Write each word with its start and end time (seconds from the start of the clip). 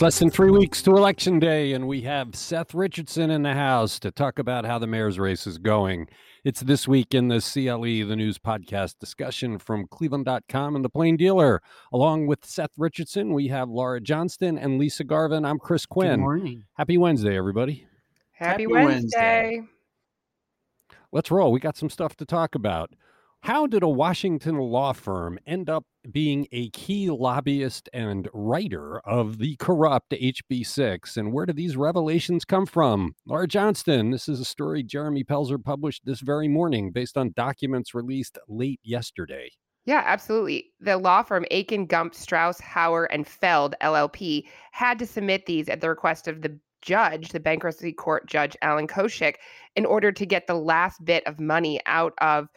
It's 0.00 0.02
less 0.02 0.18
than 0.18 0.30
three 0.30 0.50
weeks 0.50 0.80
to 0.84 0.92
Election 0.92 1.38
Day, 1.38 1.74
and 1.74 1.86
we 1.86 2.00
have 2.00 2.34
Seth 2.34 2.72
Richardson 2.72 3.30
in 3.30 3.42
the 3.42 3.52
house 3.52 3.98
to 3.98 4.10
talk 4.10 4.38
about 4.38 4.64
how 4.64 4.78
the 4.78 4.86
mayor's 4.86 5.18
race 5.18 5.46
is 5.46 5.58
going. 5.58 6.06
It's 6.42 6.62
this 6.62 6.88
week 6.88 7.12
in 7.12 7.28
the 7.28 7.38
CLE, 7.38 8.08
the 8.08 8.16
news 8.16 8.38
podcast 8.38 8.98
discussion 8.98 9.58
from 9.58 9.86
cleveland.com 9.88 10.74
and 10.74 10.82
the 10.82 10.88
Plain 10.88 11.18
Dealer. 11.18 11.60
Along 11.92 12.26
with 12.26 12.46
Seth 12.46 12.70
Richardson, 12.78 13.34
we 13.34 13.48
have 13.48 13.68
Laura 13.68 14.00
Johnston 14.00 14.56
and 14.56 14.78
Lisa 14.78 15.04
Garvin. 15.04 15.44
I'm 15.44 15.58
Chris 15.58 15.84
Quinn. 15.84 16.12
Good 16.12 16.20
morning. 16.20 16.64
Happy 16.78 16.96
Wednesday, 16.96 17.36
everybody. 17.36 17.86
Happy, 18.32 18.62
Happy 18.62 18.66
Wednesday. 18.68 19.58
Wednesday. 19.58 19.62
Let's 21.12 21.30
roll. 21.30 21.52
We 21.52 21.60
got 21.60 21.76
some 21.76 21.90
stuff 21.90 22.16
to 22.16 22.24
talk 22.24 22.54
about. 22.54 22.90
How 23.42 23.66
did 23.66 23.82
a 23.82 23.88
Washington 23.88 24.58
law 24.58 24.92
firm 24.92 25.38
end 25.46 25.70
up 25.70 25.84
being 26.12 26.46
a 26.52 26.68
key 26.70 27.08
lobbyist 27.08 27.88
and 27.90 28.28
writer 28.34 29.00
of 29.00 29.38
the 29.38 29.56
corrupt 29.56 30.10
HB6? 30.10 31.16
And 31.16 31.32
where 31.32 31.46
do 31.46 31.54
these 31.54 31.74
revelations 31.74 32.44
come 32.44 32.66
from? 32.66 33.14
Laura 33.24 33.46
Johnston, 33.46 34.10
this 34.10 34.28
is 34.28 34.40
a 34.40 34.44
story 34.44 34.82
Jeremy 34.82 35.24
Pelzer 35.24 35.62
published 35.62 36.02
this 36.04 36.20
very 36.20 36.48
morning 36.48 36.92
based 36.92 37.16
on 37.16 37.32
documents 37.34 37.94
released 37.94 38.36
late 38.46 38.78
yesterday. 38.82 39.50
Yeah, 39.86 40.02
absolutely. 40.04 40.66
The 40.78 40.98
law 40.98 41.22
firm 41.22 41.46
Akin 41.50 41.86
Gump 41.86 42.14
Strauss 42.14 42.60
Hauer 42.60 43.06
and 43.10 43.26
Feld 43.26 43.74
LLP 43.80 44.44
had 44.72 44.98
to 44.98 45.06
submit 45.06 45.46
these 45.46 45.70
at 45.70 45.80
the 45.80 45.88
request 45.88 46.28
of 46.28 46.42
the 46.42 46.58
judge, 46.82 47.30
the 47.30 47.40
bankruptcy 47.40 47.92
court 47.92 48.26
judge 48.26 48.54
Alan 48.60 48.86
Koschik, 48.86 49.36
in 49.76 49.86
order 49.86 50.12
to 50.12 50.26
get 50.26 50.46
the 50.46 50.54
last 50.54 51.02
bit 51.06 51.26
of 51.26 51.40
money 51.40 51.80
out 51.86 52.12
of 52.20 52.48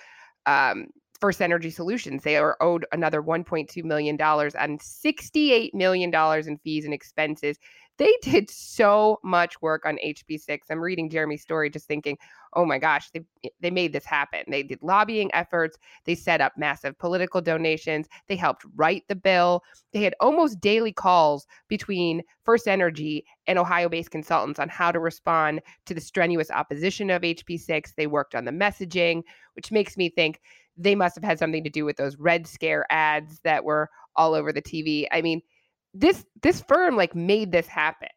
um, 0.46 0.88
First 1.24 1.42
Energy 1.42 1.70
Solutions. 1.70 2.22
They 2.22 2.36
are 2.36 2.58
owed 2.60 2.86
another 2.92 3.22
$1.2 3.24 3.82
million 3.86 4.18
and 4.20 4.80
$68 4.82 5.74
million 5.74 6.14
in 6.14 6.58
fees 6.58 6.84
and 6.84 6.94
expenses. 6.94 7.58
They 7.98 8.14
did 8.24 8.50
so 8.50 9.22
much 9.24 9.62
work 9.62 9.86
on 9.86 9.98
HB6. 10.06 10.60
I'm 10.70 10.82
reading 10.82 11.10
Jeremy's 11.10 11.42
story 11.42 11.70
just 11.70 11.88
thinking, 11.88 12.18
oh 12.56 12.66
my 12.66 12.78
gosh, 12.78 13.10
they, 13.12 13.22
they 13.62 13.72
made 13.72 13.94
this 13.94 14.04
happen. 14.04 14.44
They 14.50 14.64
did 14.64 14.80
lobbying 14.82 15.34
efforts. 15.34 15.78
They 16.04 16.16
set 16.16 16.42
up 16.42 16.58
massive 16.58 16.98
political 17.00 17.40
donations. 17.40 18.10
They 18.28 18.36
helped 18.36 18.66
write 18.76 19.04
the 19.08 19.16
bill. 19.16 19.64
They 19.94 20.04
had 20.04 20.16
almost 20.20 20.60
daily 20.60 20.92
calls 20.92 21.48
between 21.70 22.22
First 22.44 22.68
Energy 22.68 23.24
and 23.48 23.58
Ohio 23.58 23.88
based 23.88 24.12
consultants 24.12 24.60
on 24.60 24.68
how 24.68 24.92
to 24.92 25.00
respond 25.00 25.62
to 25.86 25.94
the 25.94 26.02
strenuous 26.02 26.52
opposition 26.52 27.10
of 27.10 27.22
HB6. 27.22 27.96
They 27.96 28.08
worked 28.08 28.36
on 28.36 28.44
the 28.44 28.52
messaging, 28.52 29.24
which 29.56 29.72
makes 29.72 29.96
me 29.96 30.10
think 30.10 30.42
they 30.78 30.96
must 30.96 31.16
have 31.16 31.24
had 31.24 31.40
something 31.40 31.64
to 31.64 31.70
do 31.70 31.86
with 31.86 31.98
those 31.98 32.18
Red 32.18 32.48
Scare 32.48 32.86
ads 32.90 33.40
that 33.44 33.64
were 33.64 33.90
all 34.16 34.34
over 34.34 34.52
the 34.52 34.62
TV. 34.62 35.06
I 35.12 35.22
mean, 35.22 35.42
this 35.94 36.26
this 36.42 36.62
firm 36.62 36.96
like 36.96 37.16
made 37.16 37.52
this 37.52 37.68
happen. 37.68 38.10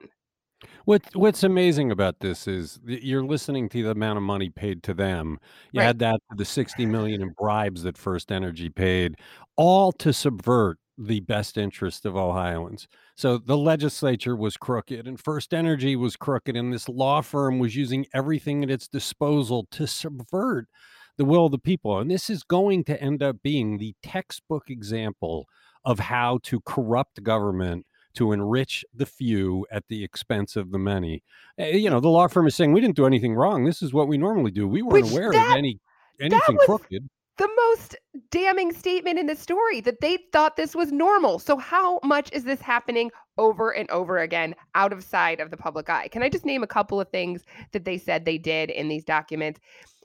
What 0.86 1.02
what's 1.14 1.42
amazing 1.42 1.90
about 1.90 2.20
this 2.20 2.48
is 2.48 2.80
you're 2.86 3.24
listening 3.24 3.68
to 3.70 3.82
the 3.82 3.90
amount 3.90 4.16
of 4.16 4.22
money 4.22 4.48
paid 4.50 4.82
to 4.84 4.94
them. 4.94 5.38
You 5.72 5.80
right. 5.80 5.86
had 5.86 5.98
that 5.98 6.20
the 6.36 6.44
60 6.44 6.86
million 6.86 7.22
in 7.22 7.34
bribes 7.38 7.82
that 7.82 7.98
First 7.98 8.32
Energy 8.32 8.70
paid, 8.70 9.16
all 9.56 9.92
to 9.92 10.12
subvert 10.12 10.78
the 10.98 11.20
best 11.20 11.58
interest 11.58 12.06
of 12.06 12.16
Ohioans. 12.16 12.88
So 13.16 13.36
the 13.36 13.56
legislature 13.56 14.34
was 14.34 14.56
crooked 14.56 15.06
and 15.06 15.20
First 15.20 15.52
Energy 15.52 15.94
was 15.94 16.16
crooked 16.16 16.56
and 16.56 16.72
this 16.72 16.88
law 16.88 17.20
firm 17.20 17.58
was 17.58 17.76
using 17.76 18.06
everything 18.14 18.62
at 18.62 18.70
its 18.70 18.88
disposal 18.88 19.66
to 19.72 19.86
subvert 19.86 20.68
the 21.16 21.24
will 21.24 21.46
of 21.46 21.52
the 21.52 21.58
people. 21.58 21.98
And 21.98 22.10
this 22.10 22.30
is 22.30 22.42
going 22.42 22.84
to 22.84 23.00
end 23.00 23.22
up 23.22 23.42
being 23.42 23.78
the 23.78 23.94
textbook 24.02 24.70
example 24.70 25.46
of 25.84 25.98
how 25.98 26.40
to 26.44 26.60
corrupt 26.60 27.22
government 27.22 27.86
to 28.14 28.32
enrich 28.32 28.84
the 28.94 29.06
few 29.06 29.66
at 29.70 29.84
the 29.88 30.02
expense 30.02 30.56
of 30.56 30.72
the 30.72 30.78
many. 30.78 31.22
Uh, 31.60 31.66
you 31.66 31.90
know, 31.90 32.00
the 32.00 32.08
law 32.08 32.26
firm 32.26 32.46
is 32.46 32.54
saying 32.54 32.72
we 32.72 32.80
didn't 32.80 32.96
do 32.96 33.06
anything 33.06 33.34
wrong. 33.34 33.64
This 33.64 33.82
is 33.82 33.92
what 33.92 34.08
we 34.08 34.18
normally 34.18 34.50
do. 34.50 34.66
We 34.66 34.82
weren't 34.82 35.04
Which 35.04 35.12
aware 35.12 35.30
that, 35.32 35.50
of 35.50 35.56
any 35.56 35.80
anything 36.20 36.58
crooked. 36.64 37.08
The 37.38 37.50
most 37.68 37.96
damning 38.30 38.72
statement 38.72 39.18
in 39.18 39.26
the 39.26 39.36
story 39.36 39.82
that 39.82 40.00
they 40.00 40.18
thought 40.32 40.56
this 40.56 40.74
was 40.74 40.90
normal. 40.90 41.38
So 41.38 41.58
how 41.58 42.00
much 42.02 42.32
is 42.32 42.44
this 42.44 42.62
happening 42.62 43.10
over 43.36 43.70
and 43.70 43.90
over 43.90 44.18
again 44.18 44.54
out 44.74 44.94
of 44.94 45.04
sight 45.04 45.38
of 45.38 45.50
the 45.50 45.58
public 45.58 45.90
eye? 45.90 46.08
Can 46.08 46.22
I 46.22 46.30
just 46.30 46.46
name 46.46 46.62
a 46.62 46.66
couple 46.66 46.98
of 46.98 47.10
things 47.10 47.42
that 47.72 47.84
they 47.84 47.98
said 47.98 48.24
they 48.24 48.38
did 48.38 48.70
in 48.70 48.88
these 48.88 49.04
documents? 49.04 49.60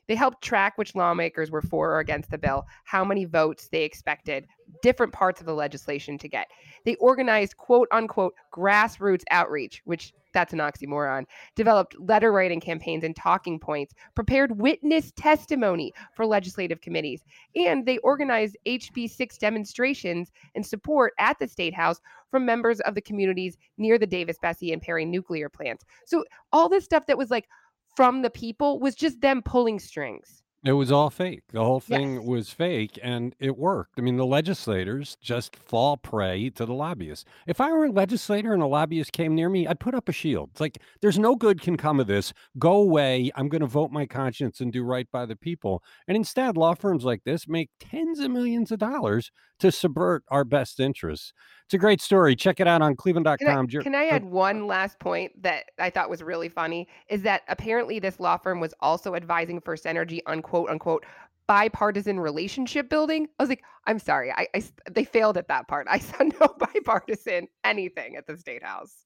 They 0.08 0.16
helped 0.16 0.44
track 0.44 0.78
which 0.78 0.96
lawmakers 0.96 1.52
were 1.52 1.62
for 1.62 1.92
or 1.92 2.00
against 2.00 2.32
the 2.32 2.38
bill, 2.38 2.66
how 2.86 3.04
many 3.04 3.26
votes 3.26 3.70
they 3.72 3.84
expected 3.84 4.48
different 4.82 5.14
parts 5.14 5.40
of 5.40 5.48
the 5.48 5.54
legislation 5.54 6.18
to 6.18 6.28
get. 6.28 6.48
They 6.86 6.96
organized 6.96 7.58
quote 7.58 7.88
unquote 7.92 8.34
grassroots 8.54 9.24
outreach, 9.30 9.82
which 9.86 10.14
that's 10.34 10.54
an 10.54 10.60
oxymoron, 10.60 11.26
developed 11.56 12.00
letter 12.00 12.32
writing 12.32 12.62
campaigns 12.62 13.04
and 13.04 13.16
talking 13.16 13.60
points, 13.60 13.94
prepared 14.16 14.60
witness 14.60 15.12
testimony 15.16 15.94
for 16.16 16.26
legislative 16.26 16.82
committees, 16.82 17.24
and 17.56 17.86
they 17.86 17.98
organized 18.00 18.58
HB6 18.66 19.38
demonstrations 19.38 20.32
and 20.56 20.66
support 20.66 21.14
at 21.20 21.38
the 21.40 21.48
State 21.48 21.74
House 21.74 22.00
from 22.30 22.46
members 22.46 22.80
of 22.82 22.96
the 22.96 23.02
communities 23.02 23.58
near 23.78 23.98
the 23.98 24.08
Davis-Besse, 24.08 24.72
and 24.72 24.82
Perry 24.82 25.06
nuclear 25.06 25.50
plants. 25.50 25.84
So 26.06 26.24
all 26.54 26.70
this 26.70 26.86
stuff 26.86 27.06
that 27.08 27.18
was 27.18 27.30
like 27.30 27.48
from 27.96 28.22
the 28.22 28.30
people 28.30 28.80
was 28.80 28.96
just 28.96 29.22
them 29.22 29.42
pulling 29.42 29.80
strings. 29.80 30.44
It 30.64 30.74
was 30.74 30.92
all 30.92 31.10
fake. 31.10 31.42
The 31.52 31.64
whole 31.66 31.80
thing 31.80 32.18
Yes. 32.18 32.24
was 32.24 32.52
fake 32.54 33.00
and 33.02 33.36
it 33.40 33.58
worked. 33.58 33.94
I 33.98 34.02
mean, 34.02 34.18
the 34.18 34.28
legislators 34.28 35.18
just 35.20 35.56
fall 35.56 35.98
prey 35.98 36.52
to 36.52 36.68
the 36.68 36.74
lobbyists. 36.74 37.26
If 37.48 37.60
I 37.60 37.72
were 37.72 37.86
a 37.86 37.92
legislator 37.92 38.54
and 38.54 38.62
a 38.62 38.68
lobbyist 38.68 39.12
came 39.12 39.34
near 39.34 39.50
me, 39.50 39.66
I'd 39.66 39.80
put 39.80 39.96
up 39.96 40.08
a 40.08 40.12
shield. 40.12 40.52
It's 40.52 40.62
like, 40.62 40.78
there's 41.02 41.18
no 41.18 41.36
good 41.36 41.62
can 41.62 41.78
come 41.78 42.00
of 42.00 42.06
this. 42.06 42.32
Go 42.60 42.74
away. 42.74 43.32
I'm 43.34 43.50
going 43.50 43.62
to 43.62 43.68
vote 43.68 43.90
my 43.90 44.06
conscience 44.06 44.62
and 44.62 44.72
do 44.72 44.84
right 44.84 45.10
by 45.12 45.26
the 45.26 45.36
people. 45.36 45.84
And 46.08 46.16
instead, 46.16 46.58
law 46.58 46.76
firms 46.76 47.04
like 47.06 47.24
this 47.24 47.48
make 47.48 47.72
tens 47.80 48.20
of 48.20 48.30
millions 48.30 48.72
of 48.72 48.78
dollars 48.78 49.32
to 49.62 49.72
subvert 49.72 50.24
our 50.30 50.44
best 50.44 50.80
interests. 50.80 51.34
It's 51.66 51.74
a 51.74 51.78
great 51.78 52.02
story. 52.02 52.36
Check 52.36 52.60
it 52.60 52.68
out 52.68 52.82
on 52.82 52.92
Can 52.96 53.00
I, 53.00 53.02
cleveland.com. 53.02 53.68
Can 53.68 53.96
I 53.96 54.08
add 54.08 54.26
one 54.26 54.68
last 54.68 55.00
point 55.00 55.32
that 55.42 55.66
I 55.80 55.90
thought 55.90 56.10
was 56.10 56.22
really 56.22 56.50
funny? 56.50 56.88
Is 57.10 57.22
that 57.22 57.44
apparently 57.48 58.00
this 58.00 58.20
law 58.20 58.38
firm 58.38 58.60
was 58.60 58.74
also 58.82 59.16
advising 59.16 59.62
First 59.62 59.88
Energy 59.88 60.22
on 60.26 60.42
quote 60.42 60.70
unquote 60.70 61.06
bipartisan 61.48 62.20
relationship 62.20 62.90
building. 62.90 63.28
I 63.40 63.44
was 63.44 63.50
like, 63.50 63.64
I'm 63.88 64.00
sorry, 64.00 64.32
I, 64.32 64.48
I 64.54 64.58
s- 64.58 64.72
they 64.90 65.04
failed 65.04 65.38
at 65.38 65.48
that 65.48 65.68
part. 65.68 65.88
I 65.90 66.00
saw 66.00 66.24
no 66.42 66.48
bipartisan 66.60 67.48
anything 67.64 68.16
at 68.16 68.28
the 68.28 68.38
state 68.38 68.64
house. 68.64 69.06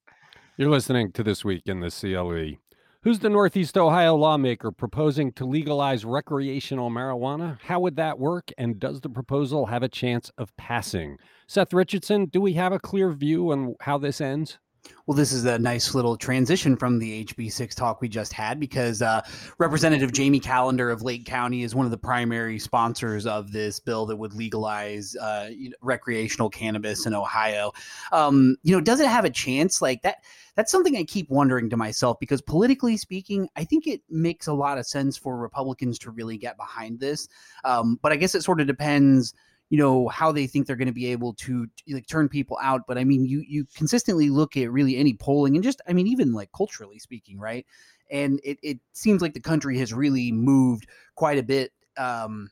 You're 0.58 0.70
listening 0.70 1.12
to 1.14 1.24
This 1.24 1.44
Week 1.44 1.64
in 1.66 1.80
the 1.82 1.90
CLE. 1.90 2.58
Who's 3.06 3.20
the 3.20 3.30
Northeast 3.30 3.78
Ohio 3.78 4.16
lawmaker 4.16 4.72
proposing 4.72 5.32
to 5.34 5.46
legalize 5.46 6.04
recreational 6.04 6.90
marijuana? 6.90 7.60
How 7.62 7.80
would 7.82 7.98
that 7.98 8.18
work? 8.18 8.52
And 8.58 8.80
does 8.80 9.00
the 9.00 9.10
proposal 9.10 9.68
have 9.68 9.84
a 9.84 9.88
chance 9.88 10.32
of 10.40 10.58
passing? 10.58 11.18
Seth 11.46 11.72
Richardson, 11.72 12.26
do 12.26 12.42
we 12.42 12.54
have 12.54 12.74
a 12.74 12.80
clear 12.80 13.12
view 13.12 13.52
on 13.52 13.76
how 13.82 14.00
this 14.00 14.20
ends? 14.20 14.58
Well, 15.06 15.16
this 15.16 15.32
is 15.32 15.46
a 15.46 15.60
nice 15.60 15.94
little 15.94 16.18
transition 16.18 16.76
from 16.76 16.98
the 16.98 17.26
HB6 17.26 17.76
talk 17.76 18.02
we 18.02 18.10
just 18.10 18.34
had 18.34 18.60
because 18.60 19.04
uh, 19.04 19.22
Representative 19.60 20.12
Jamie 20.12 20.40
Callender 20.40 20.90
of 20.90 21.04
Lake 21.04 21.26
County 21.26 21.62
is 21.62 21.76
one 21.76 21.86
of 21.86 21.92
the 21.92 21.98
primary 21.98 22.58
sponsors 22.58 23.28
of 23.28 23.52
this 23.52 23.80
bill 23.80 24.08
that 24.08 24.16
would 24.16 24.34
legalize 24.34 25.16
uh, 25.18 25.52
recreational 25.82 26.50
cannabis 26.50 27.06
in 27.06 27.14
Ohio. 27.14 27.72
Um, 28.12 28.58
you 28.64 28.76
know, 28.76 28.82
does 28.82 29.00
it 29.00 29.08
have 29.08 29.26
a 29.26 29.30
chance? 29.30 29.80
Like 29.80 30.02
that? 30.02 30.24
That's 30.56 30.72
something 30.72 30.96
I 30.96 31.04
keep 31.04 31.30
wondering 31.30 31.70
to 31.70 31.78
myself 31.78 32.18
because 32.20 32.42
politically 32.42 32.98
speaking, 32.98 33.48
I 33.56 33.64
think 33.64 33.88
it 33.88 34.02
makes 34.10 34.48
a 34.48 34.54
lot 34.54 34.78
of 34.78 34.88
sense 34.88 35.18
for 35.18 35.38
Republicans 35.38 36.00
to 36.00 36.12
really 36.12 36.38
get 36.38 36.58
behind 36.58 37.00
this. 37.00 37.28
Um, 37.64 38.00
but 38.02 38.12
I 38.12 38.16
guess 38.16 38.34
it 38.34 38.42
sort 38.42 38.62
of 38.62 38.68
depends 38.68 39.34
you 39.70 39.78
know 39.78 40.08
how 40.10 40.32
they 40.32 40.48
think 40.48 40.68
they're 40.68 40.76
going 40.76 40.88
to 40.88 40.94
be 40.94 41.08
able 41.08 41.34
to 41.34 41.68
like 41.90 42.08
turn 42.08 42.30
people 42.30 42.58
out 42.62 42.82
but 42.88 42.98
i 42.98 43.04
mean 43.04 43.26
you 43.26 43.44
you 43.48 43.66
consistently 43.76 44.30
look 44.30 44.56
at 44.56 44.72
really 44.72 44.98
any 44.98 45.14
polling 45.14 45.56
and 45.56 45.64
just 45.64 45.82
i 45.88 45.94
mean 45.94 46.08
even 46.08 46.34
like 46.34 46.50
culturally 46.56 47.00
speaking 47.00 47.40
right? 47.40 47.66
And 48.12 48.40
it, 48.44 48.60
it 48.62 48.80
seems 48.94 49.22
like 49.22 49.34
the 49.34 49.40
country 49.40 49.78
has 49.80 49.94
really 49.94 50.32
moved 50.32 50.88
quite 51.16 51.38
a 51.38 51.44
bit 51.44 51.72
um, 51.98 52.50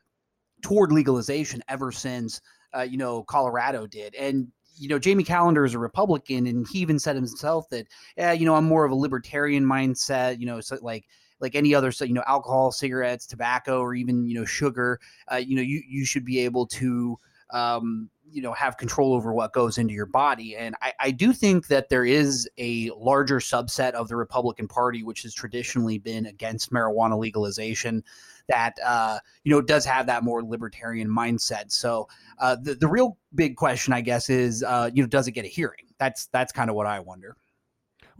toward 0.61 0.91
legalization 0.91 1.61
ever 1.67 1.91
since 1.91 2.41
uh, 2.75 2.81
you 2.81 2.97
know 2.97 3.23
colorado 3.23 3.85
did. 3.87 4.15
And 4.15 4.47
you 4.75 4.89
know 4.89 4.97
jamie 4.97 5.23
callender 5.23 5.65
is 5.65 5.75
a 5.75 5.79
republican 5.79 6.47
and 6.47 6.65
he 6.67 6.79
even 6.79 6.97
said 6.97 7.15
himself 7.15 7.69
that 7.69 7.85
yeah 8.17 8.31
you 8.31 8.43
know 8.43 8.55
i'm 8.55 8.65
more 8.65 8.85
of 8.85 8.91
a 8.91 8.95
libertarian 8.95 9.63
mindset 9.63 10.39
you 10.39 10.47
know 10.47 10.59
so 10.59 10.79
like 10.81 11.05
like 11.43 11.53
any 11.53 11.75
other 11.75 11.91
so 11.91 12.05
you 12.05 12.13
know 12.13 12.23
alcohol 12.25 12.71
cigarettes 12.71 13.27
tobacco 13.27 13.79
or 13.79 13.93
even 13.93 14.25
you 14.25 14.33
know 14.33 14.45
sugar 14.45 14.99
uh, 15.31 15.35
you 15.35 15.55
know 15.55 15.61
you 15.61 15.83
you 15.87 16.05
should 16.05 16.25
be 16.25 16.39
able 16.39 16.65
to 16.65 17.19
um, 17.51 18.09
you 18.33 18.41
know 18.41 18.51
have 18.53 18.77
control 18.77 19.13
over 19.13 19.31
what 19.31 19.53
goes 19.53 19.77
into 19.77 19.93
your 19.93 20.07
body. 20.07 20.55
And 20.57 20.75
I, 20.81 20.93
I 20.99 21.11
do 21.11 21.33
think 21.33 21.67
that 21.67 21.89
there 21.89 22.03
is 22.03 22.49
a 22.57 22.89
larger 22.97 23.39
subset 23.39 23.91
of 23.91 24.07
the 24.07 24.15
republican 24.15 24.67
party 24.67 25.03
which 25.03 25.21
has 25.21 25.33
traditionally 25.33 25.99
been 25.99 26.25
against 26.25 26.71
marijuana 26.71 27.17
legalization 27.17 28.03
that 28.49 28.73
uh, 28.83 29.19
you 29.43 29.51
know 29.51 29.61
does 29.61 29.85
have 29.85 30.07
that 30.07 30.23
more 30.23 30.43
libertarian 30.43 31.07
mindset. 31.07 31.71
So 31.71 32.07
uh, 32.39 32.55
the, 32.55 32.75
the 32.75 32.87
real 32.87 33.17
big 33.35 33.55
question 33.55 33.93
i 33.93 34.01
guess 34.01 34.29
is 34.29 34.63
uh, 34.63 34.89
you 34.93 35.03
know 35.03 35.07
does 35.07 35.27
it 35.27 35.31
get 35.31 35.45
a 35.45 35.49
hearing? 35.49 35.85
That's 35.99 36.25
that's 36.27 36.51
kind 36.51 36.69
of 36.69 36.75
what 36.75 36.87
i 36.87 36.99
wonder 36.99 37.37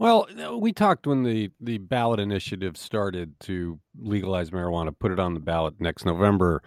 Well, 0.04 0.28
we 0.60 0.74
talked 0.74 1.06
when 1.06 1.22
the 1.22 1.50
the 1.58 1.78
ballot 1.78 2.20
initiative 2.20 2.76
started 2.76 3.40
to 3.40 3.80
legalize 3.98 4.50
marijuana, 4.50 4.92
put 4.98 5.12
it 5.12 5.18
on 5.18 5.32
the 5.32 5.40
ballot 5.40 5.80
next 5.80 6.04
November, 6.04 6.62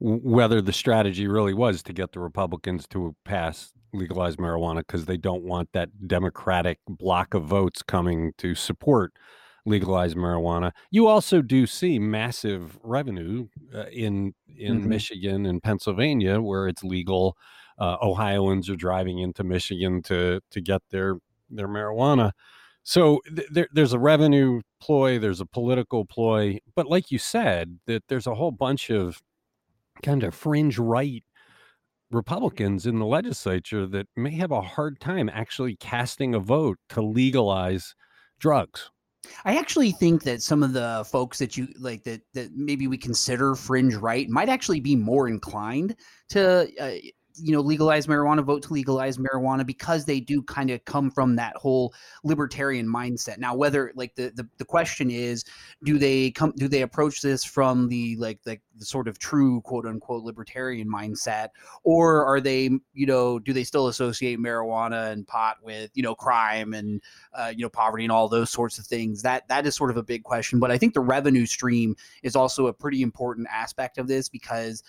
whether 0.00 0.60
the 0.60 0.72
strategy 0.72 1.28
really 1.28 1.54
was 1.54 1.84
to 1.84 1.92
get 1.92 2.10
the 2.10 2.18
Republicans 2.18 2.88
to 2.88 3.14
pass 3.24 3.72
legalized 3.92 4.40
marijuana 4.40 4.78
because 4.78 5.04
they 5.04 5.16
don't 5.16 5.44
want 5.44 5.68
that 5.74 6.08
Democratic 6.08 6.80
block 6.88 7.34
of 7.34 7.44
votes 7.44 7.84
coming 7.84 8.32
to 8.38 8.56
support 8.56 9.12
legalized 9.64 10.16
marijuana. 10.16 10.72
You 10.90 11.06
also 11.06 11.40
do 11.40 11.68
see 11.68 12.00
massive 12.00 12.80
revenue 12.82 13.46
uh, 13.72 13.84
in 13.92 14.34
in 14.48 14.80
mm-hmm. 14.80 14.88
Michigan 14.88 15.46
and 15.46 15.62
Pennsylvania 15.62 16.40
where 16.40 16.66
it's 16.66 16.82
legal. 16.82 17.36
Uh, 17.78 17.96
Ohioans 18.02 18.68
are 18.68 18.74
driving 18.74 19.20
into 19.20 19.44
Michigan 19.44 20.02
to 20.02 20.40
to 20.50 20.60
get 20.60 20.82
their 20.90 21.18
their 21.48 21.68
marijuana. 21.68 22.32
So 22.84 23.20
th- 23.34 23.48
there, 23.50 23.68
there's 23.72 23.92
a 23.92 23.98
revenue 23.98 24.60
ploy, 24.80 25.18
there's 25.18 25.40
a 25.40 25.46
political 25.46 26.04
ploy, 26.04 26.58
but 26.74 26.86
like 26.86 27.10
you 27.10 27.18
said, 27.18 27.78
that 27.86 28.04
there's 28.08 28.26
a 28.26 28.34
whole 28.34 28.50
bunch 28.50 28.90
of 28.90 29.20
kind 30.02 30.24
of 30.24 30.34
fringe 30.34 30.78
right 30.78 31.24
Republicans 32.10 32.86
in 32.86 32.98
the 32.98 33.06
legislature 33.06 33.86
that 33.86 34.06
may 34.16 34.32
have 34.32 34.50
a 34.50 34.60
hard 34.60 35.00
time 35.00 35.30
actually 35.32 35.76
casting 35.76 36.34
a 36.34 36.40
vote 36.40 36.78
to 36.90 37.00
legalize 37.00 37.94
drugs. 38.38 38.90
I 39.44 39.56
actually 39.56 39.92
think 39.92 40.24
that 40.24 40.42
some 40.42 40.62
of 40.62 40.72
the 40.72 41.06
folks 41.10 41.38
that 41.38 41.56
you 41.56 41.68
like 41.78 42.02
that 42.04 42.22
that 42.34 42.50
maybe 42.54 42.88
we 42.88 42.98
consider 42.98 43.54
fringe 43.54 43.94
right 43.94 44.28
might 44.28 44.48
actually 44.48 44.80
be 44.80 44.96
more 44.96 45.28
inclined 45.28 45.94
to 46.30 46.68
uh, 46.80 46.90
you 47.36 47.52
know 47.52 47.60
legalize 47.60 48.06
marijuana 48.06 48.42
vote 48.44 48.62
to 48.62 48.72
legalize 48.72 49.18
marijuana 49.18 49.64
because 49.66 50.04
they 50.04 50.20
do 50.20 50.42
kind 50.42 50.70
of 50.70 50.84
come 50.84 51.10
from 51.10 51.36
that 51.36 51.56
whole 51.56 51.94
libertarian 52.24 52.86
mindset. 52.86 53.38
Now 53.38 53.54
whether 53.54 53.92
like 53.94 54.14
the, 54.14 54.32
the 54.34 54.48
the 54.58 54.64
question 54.64 55.10
is 55.10 55.44
do 55.84 55.98
they 55.98 56.30
come 56.30 56.52
do 56.56 56.68
they 56.68 56.82
approach 56.82 57.20
this 57.22 57.44
from 57.44 57.88
the 57.88 58.16
like 58.16 58.42
the, 58.42 58.58
the 58.76 58.84
sort 58.84 59.08
of 59.08 59.18
true 59.18 59.60
quote 59.62 59.86
unquote 59.86 60.24
libertarian 60.24 60.88
mindset? 60.88 61.48
Or 61.84 62.24
are 62.24 62.40
they 62.40 62.70
you 62.94 63.06
know 63.06 63.38
do 63.38 63.52
they 63.52 63.64
still 63.64 63.88
associate 63.88 64.38
marijuana 64.38 65.12
and 65.12 65.26
pot 65.26 65.58
with 65.62 65.90
you 65.94 66.02
know 66.02 66.14
crime 66.14 66.74
and 66.74 67.00
uh, 67.34 67.52
you 67.54 67.62
know 67.62 67.70
poverty 67.70 68.04
and 68.04 68.12
all 68.12 68.28
those 68.28 68.50
sorts 68.50 68.78
of 68.78 68.86
things? 68.86 69.22
That 69.22 69.48
that 69.48 69.66
is 69.66 69.74
sort 69.74 69.90
of 69.90 69.96
a 69.96 70.02
big 70.02 70.22
question. 70.24 70.58
But 70.58 70.70
i 70.70 70.78
think 70.78 70.94
the 70.94 71.00
revenue 71.00 71.46
stream 71.46 71.96
is 72.22 72.36
also 72.36 72.66
a 72.66 72.72
pretty 72.72 73.02
important 73.02 73.46
aspect 73.50 73.98
of 73.98 74.08
this 74.08 74.28
because 74.28 74.82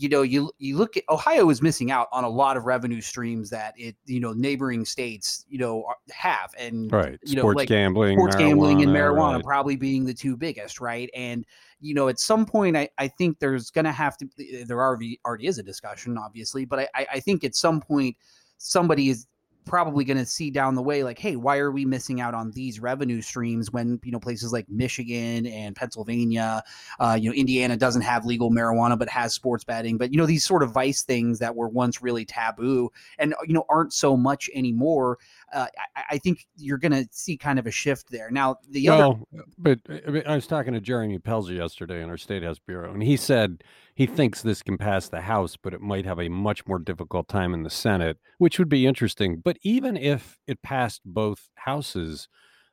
you 0.00 0.08
know, 0.08 0.22
you 0.22 0.50
you 0.58 0.78
look 0.78 0.96
at 0.96 1.04
Ohio 1.10 1.50
is 1.50 1.60
missing 1.60 1.90
out 1.90 2.08
on 2.10 2.24
a 2.24 2.28
lot 2.28 2.56
of 2.56 2.64
revenue 2.64 3.02
streams 3.02 3.50
that 3.50 3.74
it 3.76 3.94
you 4.06 4.18
know 4.18 4.32
neighboring 4.32 4.86
states 4.86 5.44
you 5.46 5.58
know 5.58 5.84
have, 6.10 6.54
and 6.58 6.90
right, 6.90 7.18
you 7.22 7.38
sports 7.38 7.56
like 7.56 7.68
gambling, 7.68 8.16
sports 8.16 8.34
gambling, 8.34 8.82
and 8.82 8.90
marijuana 8.90 9.34
right. 9.34 9.44
probably 9.44 9.76
being 9.76 10.06
the 10.06 10.14
two 10.14 10.38
biggest, 10.38 10.80
right? 10.80 11.10
And 11.14 11.44
you 11.80 11.92
know, 11.92 12.08
at 12.08 12.18
some 12.18 12.46
point, 12.46 12.78
I, 12.78 12.88
I 12.96 13.08
think 13.08 13.40
there's 13.40 13.68
going 13.70 13.84
to 13.84 13.92
have 13.92 14.16
to 14.18 14.64
there 14.64 14.80
already 14.80 15.20
already 15.26 15.46
is 15.46 15.58
a 15.58 15.62
discussion, 15.62 16.16
obviously, 16.16 16.64
but 16.64 16.88
I 16.94 17.06
I 17.12 17.20
think 17.20 17.44
at 17.44 17.54
some 17.54 17.78
point 17.78 18.16
somebody 18.56 19.10
is 19.10 19.26
probably 19.70 20.04
going 20.04 20.16
to 20.16 20.26
see 20.26 20.50
down 20.50 20.74
the 20.74 20.82
way 20.82 21.04
like 21.04 21.16
hey 21.16 21.36
why 21.36 21.56
are 21.58 21.70
we 21.70 21.84
missing 21.84 22.20
out 22.20 22.34
on 22.34 22.50
these 22.50 22.80
revenue 22.80 23.22
streams 23.22 23.72
when 23.72 24.00
you 24.02 24.10
know 24.10 24.18
places 24.18 24.52
like 24.52 24.68
michigan 24.68 25.46
and 25.46 25.76
pennsylvania 25.76 26.60
uh, 26.98 27.16
you 27.18 27.30
know 27.30 27.34
indiana 27.36 27.76
doesn't 27.76 28.02
have 28.02 28.26
legal 28.26 28.50
marijuana 28.50 28.98
but 28.98 29.08
has 29.08 29.32
sports 29.32 29.62
betting 29.62 29.96
but 29.96 30.10
you 30.10 30.18
know 30.18 30.26
these 30.26 30.44
sort 30.44 30.64
of 30.64 30.72
vice 30.72 31.02
things 31.02 31.38
that 31.38 31.54
were 31.54 31.68
once 31.68 32.02
really 32.02 32.24
taboo 32.24 32.90
and 33.20 33.32
you 33.46 33.54
know 33.54 33.64
aren't 33.68 33.92
so 33.92 34.16
much 34.16 34.50
anymore 34.54 35.18
uh, 35.52 35.66
I, 35.96 36.02
I, 36.12 36.18
think 36.18 36.46
you're 36.56 36.78
going 36.78 36.92
to 36.92 37.06
see 37.10 37.36
kind 37.36 37.58
of 37.58 37.66
a 37.66 37.70
shift 37.70 38.10
there 38.10 38.30
now 38.30 38.56
the 38.70 38.88
well, 38.88 39.26
other 39.32 39.44
but 39.58 39.78
i 40.26 40.34
was 40.34 40.46
talking 40.46 40.72
to 40.74 40.80
jeremy 40.80 41.18
pelzer 41.18 41.56
yesterday 41.56 42.02
in 42.02 42.08
our 42.08 42.16
state 42.16 42.42
house 42.42 42.58
bureau 42.58 42.92
and 42.92 43.02
he 43.02 43.16
said 43.16 43.62
he 44.00 44.06
thinks 44.06 44.40
this 44.40 44.62
can 44.62 44.78
pass 44.78 45.10
the 45.10 45.20
House, 45.20 45.58
but 45.62 45.74
it 45.74 45.82
might 45.82 46.06
have 46.06 46.18
a 46.18 46.30
much 46.30 46.66
more 46.66 46.78
difficult 46.78 47.28
time 47.28 47.52
in 47.52 47.64
the 47.64 47.68
Senate, 47.68 48.16
which 48.38 48.58
would 48.58 48.70
be 48.70 48.86
interesting. 48.86 49.42
But 49.44 49.58
even 49.62 49.94
if 49.94 50.38
it 50.46 50.62
passed 50.62 51.02
both 51.04 51.50
houses, 51.56 52.26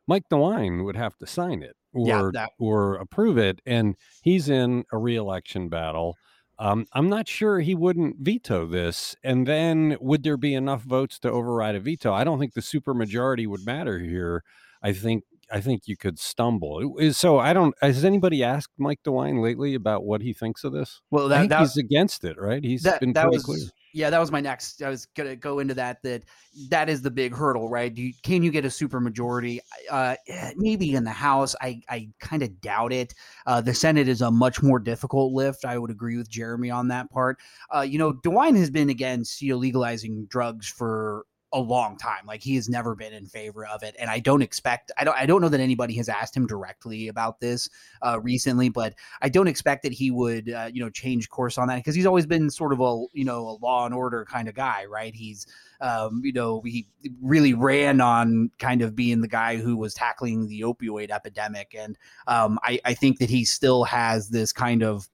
Mike 0.08 0.24
DeWine 0.32 0.86
would 0.86 0.96
have 0.96 1.18
to 1.18 1.28
sign 1.28 1.64
it 1.64 1.76
or 1.94 2.08
yeah, 2.08 2.30
that... 2.32 2.52
or 2.58 2.96
approve 2.96 3.38
it, 3.38 3.60
and 3.66 3.98
he's 4.22 4.48
in 4.48 4.86
a 4.94 4.98
reelection 4.98 5.68
battle. 5.68 6.16
Um, 6.60 6.88
I'm 6.94 7.10
not 7.10 7.28
sure 7.28 7.60
he 7.60 7.76
wouldn't 7.76 8.18
veto 8.20 8.66
this. 8.66 9.16
And 9.24 9.48
then 9.48 9.98
would 10.00 10.24
there 10.24 10.38
be 10.38 10.54
enough 10.54 10.82
votes 10.82 11.20
to 11.20 11.32
override 11.32 11.76
a 11.76 11.80
veto? 11.80 12.14
I 12.14 12.24
don't 12.24 12.40
think 12.40 12.54
the 12.54 12.62
supermajority 12.62 13.48
would 13.48 13.66
matter 13.66 14.00
here. 14.00 14.44
I 14.82 14.94
think 14.94 15.24
I 15.52 15.62
think 15.62 15.84
you 15.86 15.96
could 15.96 16.20
stumble. 16.20 16.98
So 17.12 17.40
I 17.40 17.54
don't. 17.54 17.74
Has 17.82 18.04
anybody 18.04 18.44
asked 18.44 18.74
Mike 18.78 19.00
DeWine 19.04 19.42
lately 19.42 19.76
about 19.76 20.04
what 20.04 20.22
he 20.22 20.34
thinks 20.34 20.64
of 20.64 20.74
this? 20.74 21.02
Well, 21.10 21.30
that, 21.30 21.50
that 21.50 21.60
he's 21.60 21.78
against 21.78 22.26
it, 22.26 22.38
right? 22.40 22.64
He's 22.64 22.84
that, 22.84 23.00
been 23.00 23.14
that 23.14 23.24
pretty 23.24 23.38
was, 23.38 23.46
clear. 23.46 23.60
Yeah, 23.94 24.10
that 24.10 24.20
was 24.20 24.32
my 24.32 24.42
next. 24.42 24.82
I 24.82 24.90
was 24.90 25.06
gonna 25.06 25.36
go 25.36 25.60
into 25.60 25.74
that. 25.76 26.02
That 26.04 26.24
that 26.70 26.90
is 26.90 27.02
the 27.02 27.12
big 27.12 27.34
hurdle, 27.34 27.70
right? 27.70 27.96
You, 27.96 28.14
can 28.24 28.44
you 28.44 28.52
get 28.52 28.66
a 28.66 28.70
super 28.70 29.00
majority? 29.00 29.60
Uh, 29.90 30.16
eh, 30.28 30.54
maybe 30.58 30.94
in 30.94 31.04
the 31.04 31.12
House. 31.12 31.56
I 31.62 31.82
I 31.90 32.10
kind 32.20 32.44
of 32.44 32.60
doubt 32.62 32.94
it. 32.94 33.14
Uh, 33.46 33.62
the 33.62 33.74
Senate 33.74 34.08
is 34.08 34.22
a 34.22 34.32
much 34.32 34.62
more 34.62 34.80
difficult 34.80 35.34
lift. 35.34 35.66
I 35.66 35.78
would 35.78 35.92
agree 35.92 36.18
with 36.18 36.30
Jeremy 36.30 36.70
on 36.70 36.88
that 36.90 37.10
part. 37.12 37.38
Uh, 37.74 37.82
you 37.82 37.98
know, 37.98 38.14
DeWine 38.14 38.58
has 38.58 38.70
been 38.70 38.90
against 38.90 39.42
you 39.42 39.54
know 39.54 39.58
legalizing 39.58 40.26
drugs 40.26 40.68
for 40.68 41.26
a 41.54 41.60
long 41.60 41.98
time. 41.98 42.26
Like 42.26 42.44
he 42.44 42.56
has 42.56 42.68
never 42.68 42.96
been 42.96 43.14
in 43.14 43.26
favor 43.26 43.66
of 43.66 43.84
it, 43.84 43.96
and 44.00 44.10
I 44.10 44.20
don't 44.20 44.42
expect. 44.42 44.92
I 44.98 45.04
don't. 45.04 45.18
I 45.18 45.26
don't 45.26 45.42
know 45.42 45.50
that 45.50 45.60
anybody 45.60 45.96
has 45.96 46.10
asked 46.10 46.36
him 46.36 46.46
directly 46.46 47.08
about 47.08 47.40
this 47.40 47.70
uh, 48.02 48.20
recently, 48.22 48.70
but 48.70 48.94
I 49.22 49.30
don't 49.30 49.48
expect 49.48 49.84
that 49.84 49.94
he 49.94 50.12
would, 50.12 50.50
uh, 50.50 50.70
you 50.72 50.84
know, 50.84 50.90
change 50.90 51.30
course 51.30 51.58
on 51.58 51.68
that 51.70 51.78
because 51.78 51.96
he's 51.96 52.06
always 52.06 52.26
been 52.26 52.50
sort 52.50 52.74
of 52.74 52.80
a, 52.82 53.06
you 53.14 53.26
know, 53.26 53.48
a 53.48 53.56
law 53.62 53.86
and 53.86 53.96
order 53.96 54.26
kind 54.26 54.50
of 54.50 54.56
guy, 54.56 54.86
right? 54.86 55.16
He's, 55.16 55.48
um, 55.80 56.22
you 56.24 56.34
know, 56.34 56.62
he 56.66 56.88
really 57.22 57.54
ran 57.54 58.02
on 58.02 58.52
kind 58.60 58.82
of 58.82 58.96
being 58.96 59.22
the 59.22 59.28
guy 59.28 59.58
who 59.58 59.78
was 59.78 59.94
tackling 59.94 60.48
the 60.48 60.62
opioid 60.62 61.12
epidemic, 61.12 61.74
and 61.78 61.98
um, 62.28 62.60
I, 62.64 62.80
I 62.84 62.94
think 62.94 63.20
that 63.20 63.30
he 63.30 63.46
still 63.46 63.86
has 63.86 64.30
this 64.30 64.52
kind 64.52 64.84
of 64.84 65.08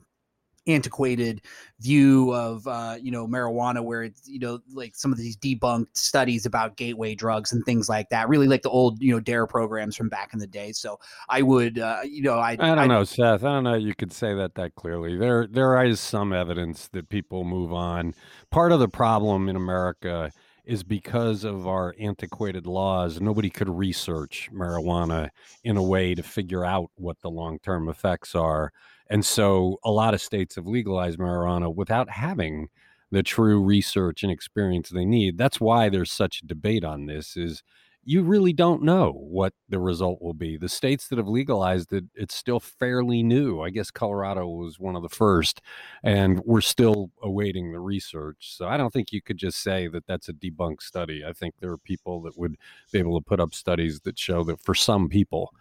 antiquated 0.68 1.42
view 1.80 2.34
of 2.34 2.66
uh, 2.68 2.96
you 3.02 3.12
know 3.12 3.28
marijuana 3.28 3.84
where 3.84 4.04
it's 4.04 4.28
you 4.28 4.40
know 4.40 4.60
like 4.74 4.96
some 4.96 5.12
of 5.12 5.18
these 5.18 5.36
debunked 5.38 5.88
studies 5.94 6.46
about 6.46 6.78
gateway 6.78 7.14
drugs 7.14 7.52
and 7.52 7.66
things 7.66 7.90
like 7.90 8.10
that 8.10 8.30
really 8.30 8.48
like 8.48 8.62
the 8.62 8.70
old 8.70 9.02
you 9.02 9.12
know 9.12 9.20
dare 9.20 9.46
programs 9.46 9.96
from 9.96 10.10
back 10.10 10.34
in 10.34 10.40
the 10.40 10.48
day 10.48 10.72
so 10.72 10.98
i 11.30 11.42
would 11.42 11.80
uh, 11.80 12.00
you 12.04 12.22
know 12.22 12.36
i 12.36 12.52
i 12.52 12.56
don't 12.56 12.80
I, 12.80 12.88
know 12.88 13.04
seth 13.04 13.44
i 13.44 13.54
don't 13.54 13.66
know 13.66 13.76
you 13.76 13.94
could 13.94 14.14
say 14.14 14.34
that 14.36 14.56
that 14.56 14.76
clearly 14.76 15.18
there 15.18 15.48
there 15.48 15.84
is 15.84 16.00
some 16.00 16.32
evidence 16.32 16.88
that 16.90 17.10
people 17.10 17.44
move 17.44 17.74
on 17.74 18.14
part 18.50 18.72
of 18.72 18.80
the 18.80 18.88
problem 18.88 19.50
in 19.50 19.56
america 19.56 20.32
is 20.66 20.84
because 20.84 21.44
of 21.44 21.68
our 21.68 21.94
antiquated 22.00 22.66
laws. 22.66 23.20
Nobody 23.20 23.50
could 23.50 23.70
research 23.70 24.50
marijuana 24.54 25.30
in 25.64 25.76
a 25.76 25.84
way 25.84 26.16
to 26.16 26.24
figure 26.24 26.64
out 26.64 26.90
what 26.96 27.20
the 27.20 27.30
long 27.30 27.60
term 27.60 27.90
effects 27.90 28.34
are. 28.34 28.72
And 29.10 29.26
so 29.26 29.80
a 29.84 29.92
lot 29.92 30.14
of 30.14 30.22
states 30.22 30.56
have 30.56 30.68
legalized 30.68 31.20
marijuana 31.20 31.74
without 31.74 32.10
having 32.10 32.70
the 33.12 33.24
true 33.24 33.62
research 33.62 34.24
and 34.24 34.32
experience 34.32 34.90
they 34.90 35.06
need. 35.06 35.38
That's 35.38 35.62
why 35.62 35.90
there's 35.90 36.12
such 36.12 36.42
a 36.42 36.48
debate 36.48 36.84
on 36.84 37.06
this 37.06 37.38
is 37.38 37.64
you 38.06 38.22
really 38.22 38.52
don't 38.52 38.84
know 38.84 39.14
what 39.14 39.54
the 39.70 39.80
result 39.80 40.22
will 40.22 40.34
be. 40.34 40.58
The 40.58 40.68
states 40.68 41.08
that 41.08 41.18
have 41.18 41.28
legalized 41.28 41.94
it, 41.94 42.04
it's 42.16 42.36
still 42.36 42.60
fairly 42.60 43.24
new. 43.24 43.62
I 43.62 43.70
guess 43.70 43.92
Colorado 43.92 44.48
was 44.48 44.80
one 44.80 44.96
of 44.96 45.04
the 45.04 45.10
first, 45.10 45.62
and 46.04 46.42
we're 46.44 46.62
still 46.62 47.12
awaiting 47.22 47.72
the 47.72 47.80
research. 47.80 48.56
So 48.58 48.68
I 48.68 48.78
don't 48.78 48.92
think 48.92 49.12
you 49.12 49.22
could 49.22 49.38
just 49.38 49.62
say 49.62 49.88
that 49.88 50.06
that's 50.06 50.28
a 50.28 50.34
debunked 50.34 50.82
study. 50.82 51.24
I 51.26 51.32
think 51.32 51.56
there 51.60 51.72
are 51.72 51.78
people 51.78 52.22
that 52.24 52.38
would 52.38 52.58
be 52.92 53.00
able 53.00 53.20
to 53.20 53.26
put 53.26 53.40
up 53.40 53.54
studies 53.54 54.02
that 54.02 54.20
show 54.20 54.44
that 54.44 54.60
for 54.60 54.76
some 54.76 55.08
people, 55.08 55.54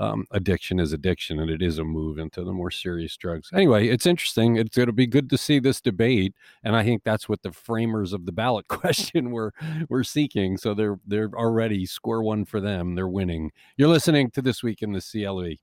um, 0.00 0.24
addiction 0.30 0.80
is 0.80 0.94
addiction 0.94 1.38
and 1.38 1.50
it 1.50 1.60
is 1.60 1.78
a 1.78 1.84
move 1.84 2.18
into 2.18 2.42
the 2.42 2.52
more 2.52 2.70
serious 2.70 3.16
drugs. 3.18 3.50
Anyway, 3.52 3.86
it's 3.86 4.06
interesting. 4.06 4.56
It's 4.56 4.76
it'll 4.78 4.94
be 4.94 5.06
good 5.06 5.28
to 5.28 5.38
see 5.38 5.58
this 5.58 5.80
debate, 5.80 6.34
and 6.64 6.74
I 6.74 6.82
think 6.82 7.04
that's 7.04 7.28
what 7.28 7.42
the 7.42 7.52
framers 7.52 8.14
of 8.14 8.24
the 8.24 8.32
ballot 8.32 8.66
question 8.68 9.30
were 9.30 9.52
were 9.90 10.02
seeking. 10.02 10.56
So 10.56 10.72
they're 10.72 10.98
they're 11.06 11.30
already 11.34 11.84
score 11.84 12.22
one 12.22 12.46
for 12.46 12.60
them. 12.60 12.94
They're 12.94 13.08
winning. 13.08 13.52
You're 13.76 13.88
listening 13.88 14.30
to 14.32 14.42
this 14.42 14.62
week 14.62 14.82
in 14.82 14.92
the 14.92 15.02
CLE. 15.02 15.56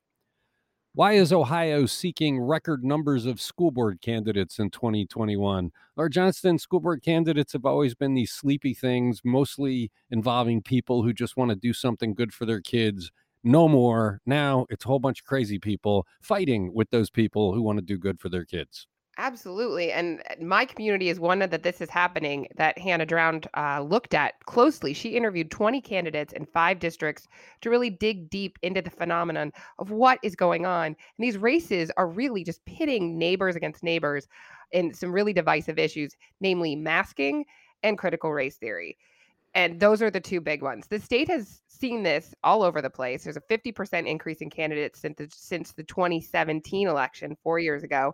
Why 0.94 1.14
is 1.14 1.32
Ohio 1.32 1.86
seeking 1.86 2.40
record 2.40 2.84
numbers 2.84 3.28
of 3.28 3.40
school 3.40 3.70
board 3.70 4.02
candidates 4.02 4.58
in 4.58 4.72
2021? 4.72 5.72
Laura 5.96 6.10
Johnston 6.10 6.58
school 6.58 6.80
board 6.80 7.04
candidates 7.04 7.54
have 7.54 7.66
always 7.66 7.94
been 7.94 8.16
these 8.16 8.32
sleepy 8.32 8.74
things, 8.74 9.22
mostly 9.24 9.92
involving 10.10 10.62
people 10.62 11.04
who 11.04 11.14
just 11.14 11.38
want 11.38 11.50
to 11.50 11.56
do 11.56 11.72
something 11.72 12.16
good 12.16 12.34
for 12.34 12.48
their 12.48 12.62
kids 12.62 13.12
no 13.44 13.68
more. 13.68 14.20
Now 14.26 14.66
it's 14.70 14.86
a 14.86 14.88
whole 14.88 15.00
bunch 15.00 15.22
of 15.22 15.26
crazy 15.26 15.60
people 15.60 16.06
fighting 16.22 16.74
with 16.74 16.90
those 16.90 17.10
people 17.10 17.54
who 17.54 17.62
want 17.62 17.80
to 17.80 17.86
do 17.86 17.98
good 17.98 18.20
for 18.20 18.30
their 18.30 18.46
kids. 18.46 18.88
Absolutely. 19.20 19.92
And 19.92 20.22
uh, 20.30 20.44
my 20.44 20.64
community 20.64 21.10
is 21.10 21.20
one 21.20 21.40
that 21.40 21.64
this 21.64 21.82
is 21.82 21.90
happening 21.90 22.48
that 22.56 22.78
Hannah 22.78 23.06
Drown 23.06 23.42
uh, 23.56 23.82
looked 23.82 24.14
at 24.14 24.34
closely. 24.46 24.94
She 24.94 25.18
interviewed 25.18 25.50
20 25.50 25.82
candidates 25.82 26.34
in 26.34 26.46
five 26.46 26.78
districts 26.78 27.28
to 27.62 27.72
really 27.72 27.90
dig 27.90 28.30
deep 28.30 28.60
into 28.62 28.80
the 28.80 28.92
phenomenon 28.92 29.52
of 29.80 29.90
what 29.90 30.20
is 30.22 30.36
going 30.36 30.68
on. 30.68 30.86
And 30.86 30.96
these 31.18 31.38
races 31.38 31.90
are 31.98 32.08
really 32.08 32.44
just 32.44 32.64
pitting 32.66 33.18
neighbors 33.18 33.56
against 33.56 33.84
neighbors 33.84 34.28
in 34.72 34.94
some 34.94 35.12
really 35.12 35.34
divisive 35.34 35.80
issues, 35.80 36.16
namely 36.40 36.76
masking 36.76 37.46
and 37.82 37.98
critical 37.98 38.32
race 38.32 38.58
theory. 38.58 38.98
And 39.58 39.80
those 39.80 40.04
are 40.04 40.12
the 40.12 40.20
two 40.20 40.40
big 40.40 40.62
ones. 40.62 40.86
The 40.88 41.00
state 41.00 41.28
has 41.30 41.62
seen 41.68 42.04
this 42.04 42.32
all 42.44 42.62
over 42.62 42.80
the 42.80 42.92
place. 42.92 43.24
There's 43.24 43.38
a 43.38 43.42
50% 43.42 44.08
increase 44.08 44.38
in 44.38 44.52
candidates 44.52 45.00
since 45.00 45.18
the, 45.18 45.28
since 45.32 45.72
the 45.72 45.82
2017 45.82 46.88
election, 46.88 47.36
four 47.42 47.58
years 47.58 47.82
ago. 47.82 48.14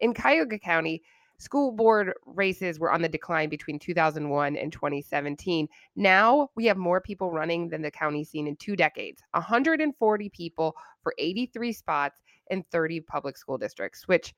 In 0.00 0.12
Cuyahoga 0.12 0.58
County, 0.58 1.00
school 1.38 1.70
board 1.70 2.14
races 2.26 2.80
were 2.80 2.90
on 2.90 3.02
the 3.02 3.08
decline 3.08 3.48
between 3.48 3.78
2001 3.78 4.56
and 4.56 4.72
2017. 4.72 5.68
Now 5.94 6.50
we 6.56 6.66
have 6.66 6.76
more 6.76 7.00
people 7.00 7.30
running 7.30 7.68
than 7.68 7.82
the 7.82 7.92
county's 7.92 8.28
seen 8.28 8.48
in 8.48 8.56
two 8.56 8.74
decades 8.74 9.22
140 9.30 10.28
people 10.30 10.74
for 11.04 11.14
83 11.18 11.72
spots 11.72 12.20
in 12.50 12.64
30 12.72 13.02
public 13.02 13.36
school 13.36 13.58
districts, 13.58 14.08
which 14.08 14.34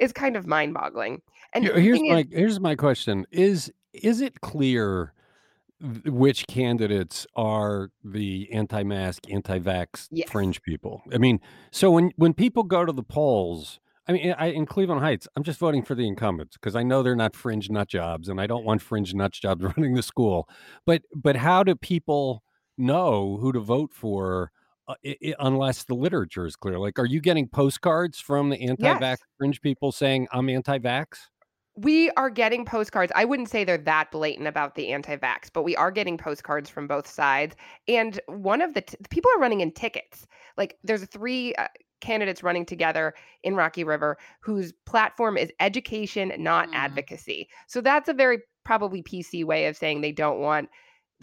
is 0.00 0.12
kind 0.12 0.34
of 0.34 0.44
mind 0.44 0.74
boggling. 0.74 1.22
And 1.52 1.64
here's 1.64 2.00
my 2.00 2.22
is, 2.22 2.26
here's 2.32 2.60
my 2.60 2.74
question. 2.74 3.28
Is 3.30 3.72
is 3.92 4.20
it 4.20 4.40
clear 4.40 5.12
which 5.80 6.46
candidates 6.46 7.26
are 7.34 7.90
the 8.02 8.50
anti-mask, 8.52 9.22
anti-vax 9.30 10.08
yes. 10.10 10.30
fringe 10.30 10.62
people? 10.62 11.02
I 11.12 11.18
mean, 11.18 11.40
so 11.70 11.90
when 11.90 12.12
when 12.16 12.34
people 12.34 12.62
go 12.62 12.84
to 12.84 12.92
the 12.92 13.02
polls, 13.02 13.80
I 14.06 14.12
mean, 14.12 14.34
I, 14.38 14.46
in 14.48 14.66
Cleveland 14.66 15.00
Heights, 15.00 15.26
I'm 15.36 15.42
just 15.42 15.58
voting 15.58 15.82
for 15.82 15.94
the 15.94 16.06
incumbents 16.06 16.56
because 16.56 16.76
I 16.76 16.82
know 16.82 17.02
they're 17.02 17.16
not 17.16 17.34
fringe 17.34 17.70
nut 17.70 17.88
jobs, 17.88 18.28
and 18.28 18.40
I 18.40 18.46
don't 18.46 18.64
want 18.64 18.82
fringe 18.82 19.14
nut 19.14 19.32
jobs 19.32 19.64
running 19.76 19.94
the 19.94 20.02
school. 20.02 20.48
But 20.86 21.02
but 21.14 21.36
how 21.36 21.62
do 21.62 21.74
people 21.74 22.42
know 22.76 23.38
who 23.40 23.52
to 23.52 23.60
vote 23.60 23.92
for 23.92 24.50
uh, 24.86 24.94
it, 25.02 25.18
it, 25.20 25.36
unless 25.38 25.84
the 25.84 25.94
literature 25.94 26.46
is 26.46 26.56
clear? 26.56 26.78
Like, 26.78 26.98
are 26.98 27.06
you 27.06 27.20
getting 27.20 27.48
postcards 27.48 28.20
from 28.20 28.50
the 28.50 28.60
anti-vax 28.60 29.00
yes. 29.00 29.18
fringe 29.38 29.60
people 29.60 29.90
saying 29.90 30.28
I'm 30.32 30.48
anti-vax? 30.48 31.06
We 31.76 32.10
are 32.12 32.30
getting 32.30 32.64
postcards. 32.64 33.12
I 33.16 33.24
wouldn't 33.24 33.48
say 33.48 33.64
they're 33.64 33.78
that 33.78 34.12
blatant 34.12 34.46
about 34.46 34.76
the 34.76 34.92
anti-vax, 34.92 35.50
but 35.52 35.64
we 35.64 35.74
are 35.74 35.90
getting 35.90 36.16
postcards 36.16 36.70
from 36.70 36.86
both 36.86 37.06
sides. 37.06 37.56
And 37.88 38.20
one 38.26 38.62
of 38.62 38.74
the 38.74 38.82
t- 38.82 38.96
people 39.10 39.30
are 39.34 39.40
running 39.40 39.60
in 39.60 39.72
tickets. 39.72 40.26
Like 40.56 40.78
there's 40.84 41.04
three 41.06 41.52
uh, 41.56 41.66
candidates 42.00 42.42
running 42.42 42.64
together 42.66 43.14
in 43.42 43.56
Rocky 43.56 43.82
River 43.82 44.18
whose 44.40 44.72
platform 44.86 45.36
is 45.36 45.50
education, 45.58 46.32
not 46.38 46.68
mm. 46.68 46.74
advocacy. 46.74 47.48
So 47.66 47.80
that's 47.80 48.08
a 48.08 48.14
very 48.14 48.38
probably 48.64 49.02
PC 49.02 49.44
way 49.44 49.66
of 49.66 49.76
saying 49.76 50.00
they 50.00 50.12
don't 50.12 50.38
want 50.38 50.68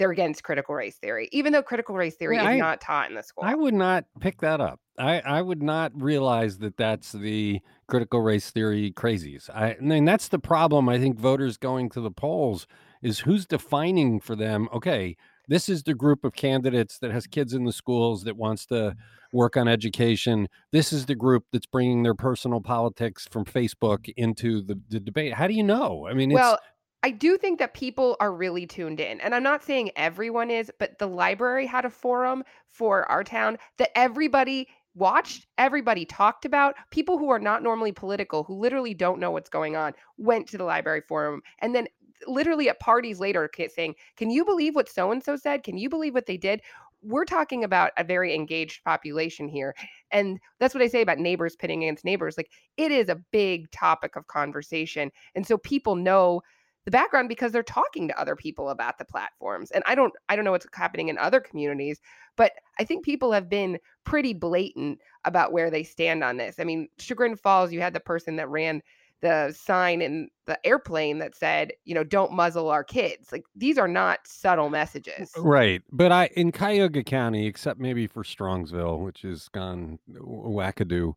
they're 0.02 0.10
against 0.10 0.44
critical 0.44 0.74
race 0.74 0.96
theory, 0.96 1.30
even 1.32 1.54
though 1.54 1.62
critical 1.62 1.94
race 1.94 2.16
theory 2.16 2.36
yeah, 2.36 2.42
is 2.42 2.48
I, 2.48 2.58
not 2.58 2.82
taught 2.82 3.10
in 3.10 3.16
the 3.16 3.22
school. 3.22 3.44
I 3.46 3.54
would 3.54 3.76
not 3.76 4.06
pick 4.20 4.42
that 4.42 4.60
up. 4.60 4.80
I, 4.98 5.20
I 5.20 5.44
would 5.44 5.62
not 5.62 5.92
realize 5.94 6.58
that 6.58 6.76
that's 6.76 7.12
the 7.12 7.60
critical 7.88 8.20
race 8.20 8.50
theory 8.50 8.92
crazies. 8.92 9.48
I, 9.52 9.74
I 9.74 9.78
mean, 9.80 10.06
that's 10.06 10.28
the 10.28 10.40
problem. 10.40 10.90
I 10.90 10.98
think 10.98 11.20
voters 11.20 11.56
going 11.58 11.90
to 11.92 12.02
the 12.02 12.10
polls 12.10 12.66
is 13.04 13.20
who's 13.20 13.46
defining 13.46 14.20
for 14.20 14.36
them. 14.36 14.70
Okay, 14.74 15.18
this 15.48 15.70
is 15.70 15.84
the 15.84 15.94
group 15.94 16.24
of 16.24 16.34
candidates 16.34 16.98
that 16.98 17.12
has 17.12 17.28
kids 17.28 17.54
in 17.54 17.66
the 17.66 17.72
schools 17.72 18.24
that 18.24 18.38
wants 18.38 18.66
to 18.68 18.96
work 19.32 19.56
on 19.56 19.68
education. 19.68 20.50
This 20.72 20.92
is 20.92 21.06
the 21.06 21.16
group 21.16 21.46
that's 21.52 21.68
bringing 21.68 22.02
their 22.02 22.16
personal 22.16 22.60
politics 22.60 23.28
from 23.30 23.46
Facebook 23.46 24.12
into 24.18 24.64
the, 24.64 24.80
the 24.90 25.00
debate. 25.00 25.34
How 25.34 25.48
do 25.48 25.54
you 25.54 25.64
know? 25.64 26.08
I 26.10 26.14
mean, 26.14 26.32
well, 26.32 26.58
I 27.04 27.12
do 27.12 27.38
think 27.38 27.58
that 27.60 27.74
people 27.74 28.16
are 28.20 28.32
really 28.32 28.68
tuned 28.68 29.00
in. 29.00 29.20
And 29.22 29.34
I'm 29.34 29.44
not 29.44 29.64
saying 29.64 29.92
everyone 29.96 30.52
is, 30.52 30.72
but 30.80 31.00
the 31.00 31.08
library 31.08 31.66
had 31.66 31.86
a 31.86 31.90
forum 31.90 32.44
for 32.68 33.10
our 33.10 33.24
town 33.24 33.58
that 33.78 33.90
everybody 33.98 34.68
watched, 34.94 35.48
everybody 35.58 36.06
talked 36.06 36.46
about. 36.46 36.76
People 36.92 37.18
who 37.18 37.30
are 37.30 37.40
not 37.40 37.64
normally 37.64 37.92
political, 37.92 38.44
who 38.44 38.60
literally 38.60 38.94
don't 38.94 39.20
know 39.20 39.32
what's 39.32 39.50
going 39.50 39.76
on, 39.76 39.94
went 40.18 40.48
to 40.48 40.58
the 40.58 40.64
library 40.64 41.02
forum. 41.08 41.42
And 41.60 41.74
then 41.74 41.88
literally 42.28 42.70
at 42.70 42.80
parties 42.80 43.20
later 43.20 43.50
saying, 43.74 43.96
Can 44.16 44.30
you 44.30 44.46
believe 44.46 44.76
what 44.76 44.90
so 44.90 45.12
and 45.12 45.24
so 45.24 45.36
said? 45.36 45.64
Can 45.64 45.78
you 45.78 45.90
believe 45.90 46.14
what 46.14 46.28
they 46.28 46.38
did? 46.38 46.62
We're 47.04 47.26
talking 47.26 47.64
about 47.64 47.94
a 47.98 48.04
very 48.04 48.36
engaged 48.36 48.84
population 48.84 49.48
here. 49.48 49.74
And 50.12 50.40
that's 50.60 50.76
what 50.76 50.84
I 50.84 50.88
say 50.88 51.02
about 51.02 51.18
neighbors 51.18 51.56
pitting 51.56 51.84
against 51.84 52.06
neighbors. 52.06 52.38
Like 52.38 52.52
it 52.78 52.92
is 52.92 53.10
a 53.10 53.16
big 53.32 53.72
topic 53.72 54.16
of 54.16 54.28
conversation. 54.28 55.12
And 55.34 55.48
so 55.48 55.58
people 55.58 55.96
know 55.96 56.44
the 56.86 56.92
background 56.92 57.30
because 57.30 57.52
they're 57.52 57.64
talking 57.64 58.08
to 58.08 58.20
other 58.20 58.36
people 58.36 58.70
about 58.70 58.98
the 58.98 59.06
platforms 59.06 59.72
and 59.72 59.84
i 59.86 59.96
don't 59.96 60.14
i 60.30 60.36
don't 60.36 60.46
know 60.46 60.52
what's 60.52 60.68
happening 60.74 61.10
in 61.10 61.18
other 61.18 61.40
communities 61.40 62.00
but 62.36 62.54
i 62.80 62.84
think 62.84 63.04
people 63.06 63.32
have 63.32 63.50
been 63.50 63.80
pretty 64.04 64.34
blatant 64.34 65.00
about 65.26 65.52
where 65.52 65.70
they 65.70 65.84
stand 65.84 66.24
on 66.24 66.38
this 66.38 66.60
i 66.60 66.64
mean 66.64 66.88
chagrin 66.98 67.36
falls 67.36 67.72
you 67.72 67.82
had 67.82 67.94
the 67.94 68.00
person 68.00 68.36
that 68.36 68.50
ran 68.50 68.82
the 69.22 69.56
sign 69.56 70.02
in 70.02 70.30
the 70.46 70.60
airplane 70.66 71.20
that 71.20 71.36
said, 71.36 71.72
you 71.86 71.94
know, 71.94 72.04
don't 72.04 72.34
muzzle 72.34 72.70
our 72.70 72.84
kids. 72.84 73.32
Like 73.32 73.44
these 73.56 73.78
are 73.78 73.88
not 73.88 74.20
subtle 74.26 74.70
messages. 74.70 75.32
Right. 75.38 75.82
But 75.92 76.12
I 76.12 76.30
in 76.36 76.52
Cuyahoga 76.52 77.04
County, 77.04 77.46
except 77.48 77.80
maybe 77.80 78.08
for 78.08 78.24
Strongsville, 78.24 79.00
which 79.00 79.22
has 79.22 79.48
gone 79.48 80.00
wackadoo, 80.12 81.14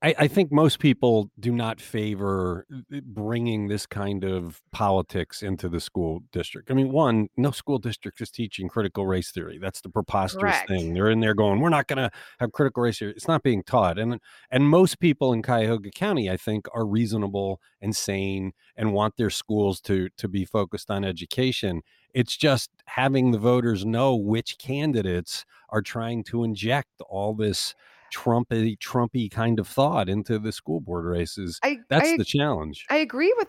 I, 0.00 0.14
I, 0.16 0.28
think 0.28 0.52
most 0.52 0.78
people 0.78 1.28
do 1.40 1.50
not 1.50 1.80
favor 1.80 2.66
uh, 2.72 3.00
bringing 3.02 3.66
this 3.66 3.84
kind 3.84 4.22
of 4.22 4.62
politics 4.70 5.42
into 5.42 5.68
the 5.68 5.80
school 5.80 6.20
district. 6.30 6.70
I 6.70 6.74
mean, 6.74 6.92
one, 6.92 7.28
no 7.36 7.50
school 7.50 7.78
district 7.78 8.20
is 8.20 8.30
teaching 8.30 8.68
critical 8.68 9.06
race 9.06 9.32
theory. 9.32 9.58
That's 9.60 9.80
the 9.80 9.88
preposterous 9.88 10.52
Correct. 10.52 10.68
thing. 10.68 10.94
They're 10.94 11.10
in 11.10 11.18
there 11.18 11.34
going, 11.34 11.60
"We're 11.60 11.68
not 11.68 11.88
going 11.88 11.98
to 11.98 12.10
have 12.38 12.52
critical 12.52 12.84
race 12.84 13.00
theory." 13.00 13.12
It's 13.12 13.26
not 13.26 13.42
being 13.42 13.64
taught, 13.64 13.98
and 13.98 14.20
and 14.50 14.68
most 14.68 15.00
people 15.00 15.32
in 15.32 15.42
Cuyahoga 15.42 15.90
County, 15.90 16.30
I 16.30 16.36
think, 16.36 16.66
are 16.72 16.86
reasonable 16.86 17.60
and 17.82 17.96
sane 17.96 18.52
and 18.76 18.92
want 18.92 19.16
their 19.16 19.30
schools 19.30 19.80
to 19.82 20.10
to 20.16 20.28
be 20.28 20.44
focused 20.44 20.92
on 20.92 21.04
education. 21.04 21.82
It's 22.14 22.36
just 22.36 22.70
having 22.86 23.32
the 23.32 23.38
voters 23.38 23.84
know 23.84 24.14
which 24.14 24.58
candidates 24.58 25.44
are 25.70 25.82
trying 25.82 26.22
to 26.24 26.44
inject 26.44 26.90
all 27.08 27.34
this 27.34 27.74
Trumpy, 28.14 28.78
Trumpy 28.78 29.30
kind 29.30 29.58
of 29.58 29.68
thought 29.68 30.08
into 30.08 30.38
the 30.38 30.52
school 30.52 30.80
board 30.80 31.04
races. 31.04 31.58
I, 31.62 31.78
That's 31.88 32.10
I, 32.10 32.16
the 32.16 32.24
challenge. 32.24 32.86
I 32.90 32.96
agree 32.96 33.32
with 33.36 33.48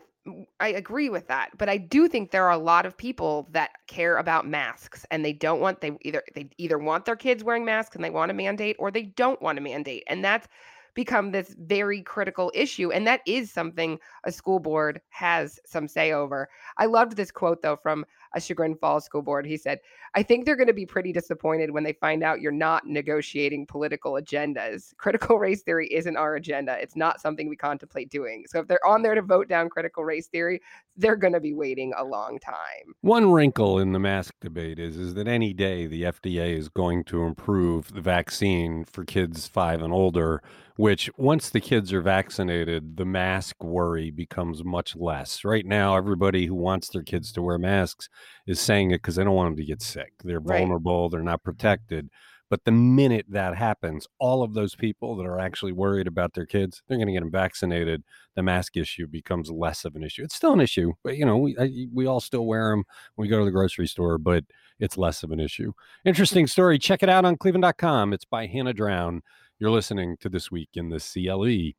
I 0.60 0.68
agree 0.68 1.10
with 1.10 1.28
that, 1.30 1.52
but 1.58 1.70
I 1.70 1.78
do 1.78 2.08
think 2.08 2.30
there 2.30 2.46
are 2.46 2.52
a 2.52 2.58
lot 2.58 2.86
of 2.86 2.96
people 2.96 3.48
that 3.52 3.72
care 3.88 4.18
about 4.18 4.46
masks 4.46 5.06
and 5.10 5.26
they 5.26 5.34
don't 5.34 5.60
want 5.60 5.82
they 5.82 5.98
either 6.02 6.24
they 6.36 6.50
either 6.58 6.78
want 6.78 7.06
their 7.06 7.16
kids 7.16 7.44
wearing 7.44 7.66
masks 7.66 7.96
and 7.96 8.04
they 8.04 8.10
want 8.10 8.30
a 8.30 8.34
mandate 8.34 8.76
or 8.80 8.92
they 8.92 9.04
don't 9.04 9.42
want 9.42 9.58
a 9.58 9.62
mandate. 9.62 10.04
And 10.08 10.24
that's 10.24 10.48
become 10.94 11.32
this 11.32 11.56
very 11.60 12.02
critical 12.02 12.52
issue. 12.54 12.92
And 12.92 13.08
that 13.08 13.22
is 13.26 13.52
something 13.52 14.00
a 14.26 14.32
school 14.32 14.60
board 14.60 15.00
has 15.10 15.60
some 15.66 15.88
say 15.88 16.12
over. 16.12 16.50
I 16.78 16.88
loved 16.88 17.16
this 17.16 17.32
quote, 17.32 17.62
though, 17.62 17.78
from 17.78 18.06
a 18.34 18.42
Chagrin 18.42 18.76
Falls 18.76 19.06
school 19.06 19.22
board. 19.22 19.46
He 19.46 19.58
said, 19.58 19.80
I 20.16 20.24
think 20.24 20.46
they're 20.46 20.56
going 20.56 20.68
to 20.68 20.74
be 20.74 20.86
pretty 20.86 21.12
disappointed 21.12 21.72
when 21.72 21.84
they 21.84 21.94
find 21.94 22.24
out 22.24 22.42
you're 22.42 22.52
not 22.52 22.86
negotiating 22.86 23.66
political 23.66 24.14
agendas. 24.14 24.96
Critical 24.98 25.40
race 25.40 25.64
theory 25.64 25.88
isn't 25.94 26.18
our 26.18 26.36
agenda. 26.36 26.78
It's 26.80 26.96
not 26.96 27.22
something 27.22 27.48
we 27.48 27.56
contemplate 27.56 28.10
doing. 28.10 28.46
So 28.48 28.60
if 28.60 28.68
they're 28.68 28.86
on 28.86 29.02
there 29.02 29.16
to 29.16 29.22
vote 29.22 29.48
down 29.48 29.70
critical 29.70 30.04
race 30.04 30.28
theory, 30.28 30.62
they're 30.98 31.16
going 31.16 31.34
to 31.34 31.40
be 31.40 31.54
waiting 31.54 31.94
a 31.98 32.04
long 32.04 32.40
time. 32.40 32.94
One 33.02 33.32
wrinkle 33.32 33.80
in 33.80 33.94
the 33.94 34.00
mask 34.00 34.34
debate 34.42 34.80
is, 34.80 34.98
is 34.98 35.14
that 35.16 35.28
any 35.28 35.54
day 35.54 35.88
the 35.88 36.04
FDA 36.04 36.58
is 36.58 36.70
going 36.70 37.04
to 37.06 37.24
improve 37.24 37.94
the 37.94 38.02
vaccine 38.02 38.84
for 38.86 39.04
kids 39.06 39.48
five 39.48 39.82
and 39.82 39.94
older 39.94 40.42
which 40.80 41.10
once 41.18 41.50
the 41.50 41.60
kids 41.60 41.92
are 41.92 42.00
vaccinated, 42.00 42.96
the 42.96 43.04
mask 43.04 43.62
worry 43.62 44.12
becomes 44.12 44.64
much 44.64 44.96
less. 44.96 45.44
Right 45.44 45.66
now, 45.66 45.98
everybody 45.98 46.46
who 46.46 46.56
wants 46.56 46.88
their 46.88 47.04
kids 47.04 47.34
to 47.34 47.42
wear 47.42 47.58
masks 47.58 48.08
is 48.48 48.60
saying 48.60 48.92
it 48.92 48.96
because 48.96 49.16
they 49.16 49.24
don't 49.24 49.36
want 49.36 49.50
them 49.50 49.58
to 49.58 49.66
get 49.66 49.82
sick. 49.82 50.14
They're 50.24 50.40
vulnerable, 50.40 51.04
right. 51.04 51.12
they're 51.12 51.24
not 51.24 51.44
protected. 51.44 52.10
But 52.50 52.66
the 52.66 52.72
minute 52.72 53.28
that 53.30 53.56
happens, 53.56 54.08
all 54.18 54.42
of 54.42 54.56
those 54.56 54.74
people 54.74 55.16
that 55.18 55.26
are 55.28 55.40
actually 55.40 55.72
worried 55.72 56.08
about 56.08 56.34
their 56.34 56.48
kids, 56.48 56.82
they're 56.88 56.98
going 56.98 57.08
to 57.08 57.14
get 57.14 57.20
them 57.20 57.32
vaccinated. 57.32 58.04
The 58.36 58.42
mask 58.42 58.76
issue 58.76 59.06
becomes 59.06 59.52
less 59.52 59.86
of 59.86 59.96
an 59.96 60.04
issue. 60.04 60.24
It's 60.24 60.36
still 60.36 60.54
an 60.54 60.62
issue, 60.62 60.94
but 61.04 61.16
you 61.16 61.26
know, 61.26 61.38
we 61.38 61.56
I, 61.60 61.88
we 61.94 62.08
all 62.08 62.20
still 62.20 62.48
wear 62.48 62.72
them 62.72 62.86
when 63.16 63.26
we 63.26 63.30
go 63.30 63.40
to 63.40 63.46
the 63.46 63.52
grocery 63.52 63.88
store, 63.88 64.18
but 64.18 64.46
it's 64.80 64.98
less 64.98 65.22
of 65.22 65.32
an 65.32 65.40
issue. 65.40 65.74
Interesting 66.06 66.48
story. 66.48 66.80
Check 66.80 67.04
it 67.04 67.10
out 67.10 67.26
on 67.26 67.38
cleveland.com. 67.38 68.14
It's 68.14 68.26
by 68.26 68.48
Hannah 68.48 68.74
Drown. 68.74 69.22
You're 69.60 69.72
listening 69.72 70.18
to 70.22 70.30
This 70.30 70.50
Week 70.50 70.70
in 70.74 70.90
the 70.90 71.00
CLE. 71.00 71.76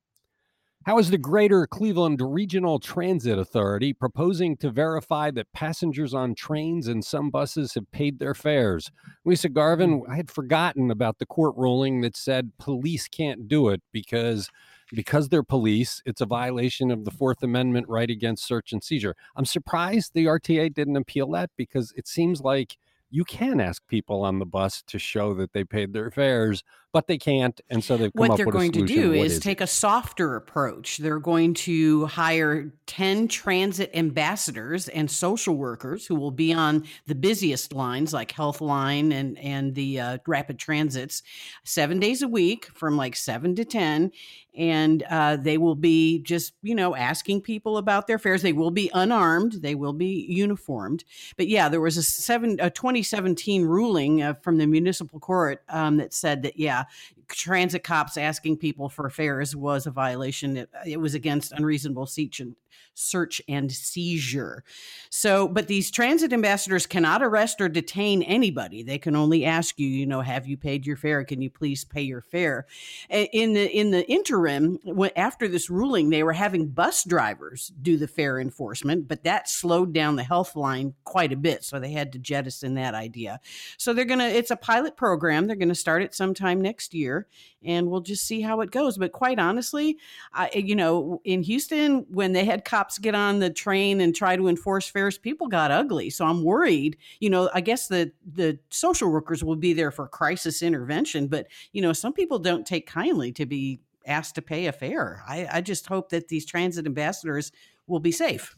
How 0.86 0.98
is 0.98 1.10
the 1.10 1.18
Greater 1.18 1.66
Cleveland 1.66 2.22
Regional 2.22 2.78
Transit 2.78 3.38
Authority 3.38 3.92
proposing 3.92 4.56
to 4.56 4.70
verify 4.70 5.30
that 5.32 5.52
passengers 5.52 6.14
on 6.14 6.34
trains 6.34 6.88
and 6.88 7.04
some 7.04 7.28
buses 7.28 7.74
have 7.74 7.90
paid 7.92 8.18
their 8.18 8.32
fares? 8.32 8.90
Lisa 9.26 9.50
Garvin, 9.50 10.00
mm. 10.00 10.08
I 10.08 10.16
had 10.16 10.30
forgotten 10.30 10.90
about 10.90 11.18
the 11.18 11.26
court 11.26 11.54
ruling 11.58 12.00
that 12.00 12.16
said 12.16 12.52
police 12.58 13.08
can't 13.08 13.46
do 13.46 13.68
it 13.68 13.82
because 13.92 14.48
because 14.90 15.28
they're 15.28 15.42
police, 15.42 16.02
it's 16.06 16.22
a 16.22 16.26
violation 16.26 16.90
of 16.90 17.04
the 17.04 17.10
Fourth 17.10 17.42
Amendment 17.42 17.86
right 17.86 18.10
against 18.10 18.46
search 18.46 18.72
and 18.72 18.82
seizure. 18.82 19.14
I'm 19.36 19.44
surprised 19.44 20.14
the 20.14 20.24
RTA 20.24 20.72
didn't 20.72 20.96
appeal 20.96 21.30
that 21.32 21.50
because 21.58 21.92
it 21.94 22.08
seems 22.08 22.40
like 22.40 22.78
you 23.10 23.24
can 23.24 23.60
ask 23.60 23.86
people 23.86 24.22
on 24.22 24.38
the 24.38 24.46
bus 24.46 24.82
to 24.86 24.98
show 24.98 25.34
that 25.34 25.52
they 25.52 25.64
paid 25.64 25.92
their 25.92 26.10
fares, 26.10 26.64
but 26.92 27.06
they 27.06 27.18
can't, 27.18 27.60
and 27.70 27.84
so 27.84 27.96
they've 27.96 28.12
come 28.12 28.20
what 28.20 28.30
up 28.32 28.36
they're 28.36 28.46
with 28.46 28.54
going 28.54 28.72
to 28.72 28.84
do 28.84 29.10
What 29.10 29.18
is 29.18 29.36
it? 29.36 29.42
take 29.42 29.60
a 29.60 29.66
softer 29.66 30.36
approach. 30.36 30.98
They're 30.98 31.18
going 31.20 31.54
to 31.54 32.06
hire 32.06 32.72
10 32.86 33.28
transit 33.28 33.90
ambassadors 33.94 34.88
and 34.88 35.10
social 35.10 35.56
workers 35.56 36.06
who 36.06 36.16
will 36.16 36.32
be 36.32 36.52
on 36.52 36.84
the 37.06 37.14
busiest 37.14 37.72
lines 37.72 38.12
like 38.12 38.32
Health 38.32 38.60
Line 38.60 39.12
and, 39.12 39.38
and 39.38 39.74
the 39.74 40.00
uh, 40.00 40.18
rapid 40.26 40.58
transits 40.58 41.22
seven 41.64 42.00
days 42.00 42.22
a 42.22 42.28
week 42.28 42.66
from 42.74 42.96
like 42.96 43.14
seven 43.14 43.54
to 43.54 43.64
10. 43.64 44.10
And 44.56 45.04
uh, 45.04 45.36
they 45.36 45.58
will 45.58 45.76
be 45.76 46.18
just, 46.22 46.54
you 46.60 46.74
know, 46.74 46.96
asking 46.96 47.42
people 47.42 47.76
about 47.78 48.08
their 48.08 48.18
fares. 48.18 48.42
They 48.42 48.52
will 48.52 48.72
be 48.72 48.90
unarmed, 48.92 49.52
they 49.62 49.76
will 49.76 49.92
be 49.92 50.26
uniformed. 50.28 51.04
But 51.36 51.46
yeah, 51.46 51.68
there 51.68 51.80
was 51.80 51.96
a, 51.96 52.02
seven, 52.02 52.58
a 52.60 52.68
2017 52.68 53.62
ruling 53.64 54.22
uh, 54.22 54.34
from 54.42 54.58
the 54.58 54.66
municipal 54.66 55.20
court 55.20 55.62
um, 55.68 55.98
that 55.98 56.12
said 56.12 56.42
that, 56.42 56.58
yeah, 56.58 56.79
transit 57.28 57.84
cops 57.84 58.16
asking 58.16 58.56
people 58.58 58.88
for 58.88 59.08
fares 59.10 59.54
was 59.54 59.86
a 59.86 59.90
violation. 59.90 60.56
It, 60.56 60.70
it 60.86 61.00
was 61.00 61.14
against 61.14 61.52
unreasonable 61.52 62.06
search 62.06 62.40
and 62.40 62.54
search 62.94 63.40
and 63.48 63.70
seizure. 63.70 64.64
So, 65.08 65.48
but 65.48 65.68
these 65.68 65.90
transit 65.90 66.32
ambassadors 66.32 66.86
cannot 66.86 67.22
arrest 67.22 67.60
or 67.60 67.68
detain 67.68 68.22
anybody. 68.22 68.82
They 68.82 68.98
can 68.98 69.16
only 69.16 69.44
ask 69.44 69.78
you, 69.78 69.88
you 69.88 70.06
know, 70.06 70.20
have 70.20 70.46
you 70.46 70.56
paid 70.56 70.86
your 70.86 70.96
fare? 70.96 71.24
Can 71.24 71.40
you 71.42 71.50
please 71.50 71.84
pay 71.84 72.02
your 72.02 72.20
fare? 72.20 72.66
In 73.08 73.54
the 73.54 73.70
in 73.70 73.90
the 73.90 74.08
interim, 74.10 74.78
after 75.16 75.48
this 75.48 75.70
ruling, 75.70 76.10
they 76.10 76.22
were 76.22 76.32
having 76.32 76.68
bus 76.68 77.04
drivers 77.04 77.72
do 77.80 77.96
the 77.96 78.08
fare 78.08 78.38
enforcement, 78.38 79.08
but 79.08 79.24
that 79.24 79.48
slowed 79.48 79.92
down 79.92 80.16
the 80.16 80.22
health 80.22 80.56
line 80.56 80.94
quite 81.04 81.32
a 81.32 81.36
bit. 81.36 81.64
So 81.64 81.78
they 81.78 81.92
had 81.92 82.12
to 82.12 82.18
jettison 82.18 82.74
that 82.74 82.94
idea. 82.94 83.40
So 83.76 83.92
they're 83.92 84.04
gonna. 84.04 84.28
It's 84.28 84.50
a 84.50 84.56
pilot 84.56 84.96
program. 84.96 85.46
They're 85.46 85.56
gonna 85.56 85.74
start 85.74 86.02
it 86.02 86.14
sometime 86.14 86.60
next 86.60 86.94
year, 86.94 87.26
and 87.64 87.90
we'll 87.90 88.00
just 88.00 88.24
see 88.24 88.40
how 88.40 88.60
it 88.60 88.70
goes. 88.70 88.98
But 88.98 89.12
quite 89.12 89.38
honestly, 89.38 89.98
I, 90.32 90.48
eh, 90.54 90.58
you 90.60 90.74
know, 90.74 91.20
in 91.24 91.42
Houston, 91.42 92.06
when 92.10 92.32
they 92.32 92.44
had 92.44 92.64
cops 92.64 92.98
get 92.98 93.14
on 93.14 93.38
the 93.38 93.50
train 93.50 94.00
and 94.00 94.14
try 94.14 94.36
to 94.36 94.48
enforce 94.48 94.88
fares, 94.88 95.18
people 95.18 95.48
got 95.48 95.70
ugly. 95.70 96.10
So 96.10 96.26
I'm 96.26 96.42
worried. 96.42 96.96
You 97.20 97.30
know, 97.30 97.50
I 97.54 97.60
guess 97.60 97.88
the 97.88 98.12
the 98.24 98.58
social 98.70 99.10
workers 99.10 99.44
will 99.44 99.56
be 99.56 99.72
there 99.72 99.90
for 99.90 100.06
crisis 100.08 100.62
intervention, 100.62 101.28
but 101.28 101.46
you 101.72 101.82
know, 101.82 101.92
some 101.92 102.12
people 102.12 102.38
don't 102.38 102.66
take 102.66 102.86
kindly 102.86 103.32
to 103.32 103.46
be 103.46 103.80
asked 104.06 104.34
to 104.36 104.42
pay 104.42 104.66
a 104.66 104.72
fare. 104.72 105.22
I, 105.28 105.48
I 105.52 105.60
just 105.60 105.86
hope 105.86 106.10
that 106.10 106.28
these 106.28 106.46
transit 106.46 106.86
ambassadors 106.86 107.52
will 107.86 108.00
be 108.00 108.12
safe. 108.12 108.56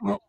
Well, 0.00 0.22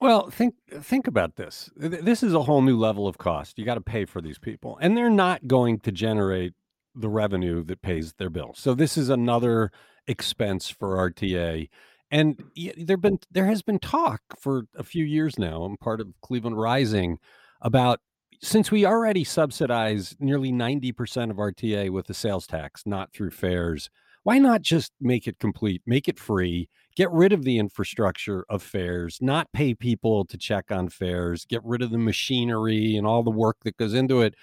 well, 0.00 0.30
think 0.30 0.54
think 0.80 1.06
about 1.06 1.36
this. 1.36 1.70
This 1.76 2.22
is 2.22 2.34
a 2.34 2.42
whole 2.42 2.62
new 2.62 2.78
level 2.78 3.08
of 3.08 3.18
cost. 3.18 3.58
You 3.58 3.64
got 3.64 3.74
to 3.74 3.80
pay 3.80 4.04
for 4.04 4.20
these 4.20 4.38
people, 4.38 4.78
and 4.80 4.96
they're 4.96 5.10
not 5.10 5.46
going 5.46 5.80
to 5.80 5.92
generate 5.92 6.54
the 6.94 7.08
revenue 7.08 7.64
that 7.64 7.82
pays 7.82 8.14
their 8.14 8.30
bills. 8.30 8.58
So 8.58 8.74
this 8.74 8.96
is 8.96 9.08
another 9.08 9.70
expense 10.06 10.70
for 10.70 10.96
RTA. 11.10 11.68
And 12.10 12.42
there 12.76 12.96
been 12.96 13.18
there 13.30 13.46
has 13.46 13.62
been 13.62 13.78
talk 13.78 14.22
for 14.38 14.64
a 14.74 14.82
few 14.82 15.04
years 15.04 15.38
now. 15.38 15.64
I'm 15.64 15.76
part 15.76 16.00
of 16.00 16.08
Cleveland 16.22 16.58
Rising 16.58 17.18
about 17.60 18.00
since 18.40 18.70
we 18.70 18.86
already 18.86 19.24
subsidize 19.24 20.16
nearly 20.20 20.52
90% 20.52 21.30
of 21.30 21.36
RTA 21.36 21.90
with 21.90 22.06
the 22.06 22.14
sales 22.14 22.46
tax, 22.46 22.84
not 22.86 23.12
through 23.12 23.32
fares, 23.32 23.90
why 24.28 24.36
not 24.36 24.60
just 24.60 24.92
make 25.00 25.26
it 25.26 25.38
complete, 25.38 25.80
make 25.86 26.06
it 26.06 26.18
free, 26.18 26.68
get 26.94 27.10
rid 27.10 27.32
of 27.32 27.44
the 27.44 27.58
infrastructure 27.58 28.44
of 28.50 28.62
fares, 28.62 29.16
not 29.22 29.50
pay 29.54 29.72
people 29.72 30.26
to 30.26 30.36
check 30.36 30.70
on 30.70 30.90
fares, 30.90 31.46
get 31.46 31.64
rid 31.64 31.80
of 31.80 31.90
the 31.90 31.96
machinery 31.96 32.94
and 32.94 33.06
all 33.06 33.22
the 33.22 33.30
work 33.30 33.56
that 33.64 33.78
goes 33.78 33.94
into 33.94 34.20
it, 34.20 34.34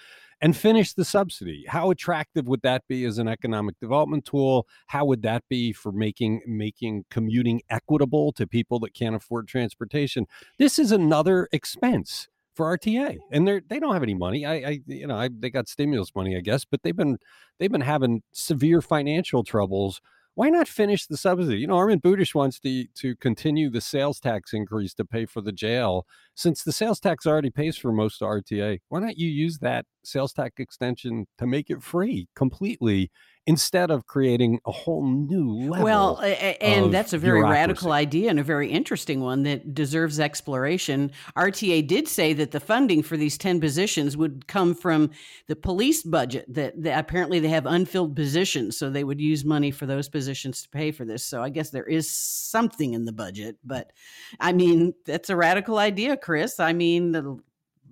and 0.41 0.57
finish 0.57 0.93
the 0.93 1.05
subsidy? 1.05 1.65
How 1.67 1.91
attractive 1.91 2.47
would 2.47 2.63
that 2.63 2.81
be 2.89 3.05
as 3.05 3.19
an 3.19 3.27
economic 3.27 3.79
development 3.79 4.25
tool? 4.25 4.65
How 4.87 5.05
would 5.05 5.21
that 5.21 5.43
be 5.49 5.71
for 5.71 5.91
making 5.91 6.41
making 6.47 7.05
commuting 7.11 7.61
equitable 7.69 8.31
to 8.31 8.47
people 8.47 8.79
that 8.79 8.95
can't 8.95 9.15
afford 9.15 9.47
transportation? 9.47 10.25
This 10.57 10.79
is 10.79 10.91
another 10.91 11.47
expense 11.51 12.27
for 12.55 12.77
RTA, 12.77 13.17
and 13.31 13.47
they're 13.47 13.61
they 13.67 13.79
don't 13.79 13.93
have 13.93 14.03
any 14.03 14.13
money. 14.13 14.45
I, 14.45 14.53
I 14.53 14.79
you 14.87 15.07
know 15.07 15.17
I, 15.17 15.29
they 15.31 15.49
got 15.49 15.67
stimulus 15.67 16.11
money, 16.15 16.35
I 16.37 16.41
guess, 16.41 16.65
but 16.65 16.81
they've 16.83 16.95
been 16.95 17.17
they've 17.59 17.71
been 17.71 17.81
having 17.81 18.23
severe 18.31 18.81
financial 18.81 19.43
troubles. 19.43 20.01
Why 20.35 20.49
not 20.49 20.67
finish 20.67 21.07
the 21.07 21.15
subsidy? 21.15 21.59
You 21.59 21.67
know, 21.67 21.77
Armin 21.77 22.01
Budish 22.01 22.35
wants 22.35 22.59
to 22.61 22.85
to 22.95 23.15
continue 23.17 23.69
the 23.69 23.81
sales 23.81 24.19
tax 24.19 24.53
increase 24.53 24.93
to 24.95 25.05
pay 25.05 25.25
for 25.25 25.41
the 25.41 25.51
jail, 25.51 26.05
since 26.33 26.63
the 26.63 26.71
sales 26.71 26.99
tax 26.99 27.25
already 27.25 27.49
pays 27.49 27.77
for 27.77 27.91
most 27.91 28.21
of 28.21 28.29
RTA. 28.29 28.79
Why 28.89 28.99
not 28.99 29.17
you 29.17 29.29
use 29.29 29.59
that 29.59 29.85
sales 30.03 30.33
tax 30.33 30.55
extension 30.57 31.27
to 31.37 31.45
make 31.45 31.69
it 31.69 31.83
free 31.83 32.27
completely 32.35 33.11
instead 33.47 33.91
of 33.91 34.07
creating 34.07 34.59
a 34.65 34.71
whole 34.71 35.05
new 35.05 35.69
level. 35.69 35.85
Well, 35.85 36.19
and 36.61 36.91
that's 36.91 37.13
a 37.13 37.17
very 37.17 37.43
radical 37.43 37.91
idea 37.91 38.29
and 38.29 38.39
a 38.39 38.43
very 38.43 38.69
interesting 38.69 39.21
one 39.21 39.43
that 39.43 39.75
deserves 39.75 40.19
exploration. 40.19 41.11
RTA 41.37 41.85
did 41.85 42.07
say 42.07 42.33
that 42.33 42.51
the 42.51 42.59
funding 42.59 43.03
for 43.03 43.17
these 43.17 43.37
10 43.37 43.59
positions 43.59 44.17
would 44.17 44.47
come 44.47 44.73
from 44.73 45.11
the 45.47 45.55
police 45.55 46.01
budget 46.01 46.51
that, 46.53 46.81
that 46.81 46.97
apparently 46.97 47.39
they 47.39 47.49
have 47.49 47.67
unfilled 47.67 48.15
positions 48.15 48.77
so 48.77 48.89
they 48.89 49.03
would 49.03 49.21
use 49.21 49.45
money 49.45 49.69
for 49.69 49.85
those 49.85 50.09
positions 50.09 50.63
to 50.63 50.69
pay 50.69 50.91
for 50.91 51.05
this. 51.05 51.23
So 51.23 51.43
I 51.43 51.49
guess 51.49 51.69
there 51.69 51.83
is 51.85 52.09
something 52.09 52.93
in 52.93 53.05
the 53.05 53.13
budget, 53.13 53.57
but 53.63 53.91
I 54.39 54.53
mean, 54.53 54.93
that's 55.05 55.29
a 55.29 55.35
radical 55.35 55.77
idea, 55.77 56.17
Chris. 56.17 56.59
I 56.59 56.73
mean, 56.73 57.39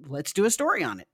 let's 0.07 0.33
do 0.33 0.45
a 0.45 0.49
story 0.49 0.83
on 0.83 0.99
it. 0.99 1.07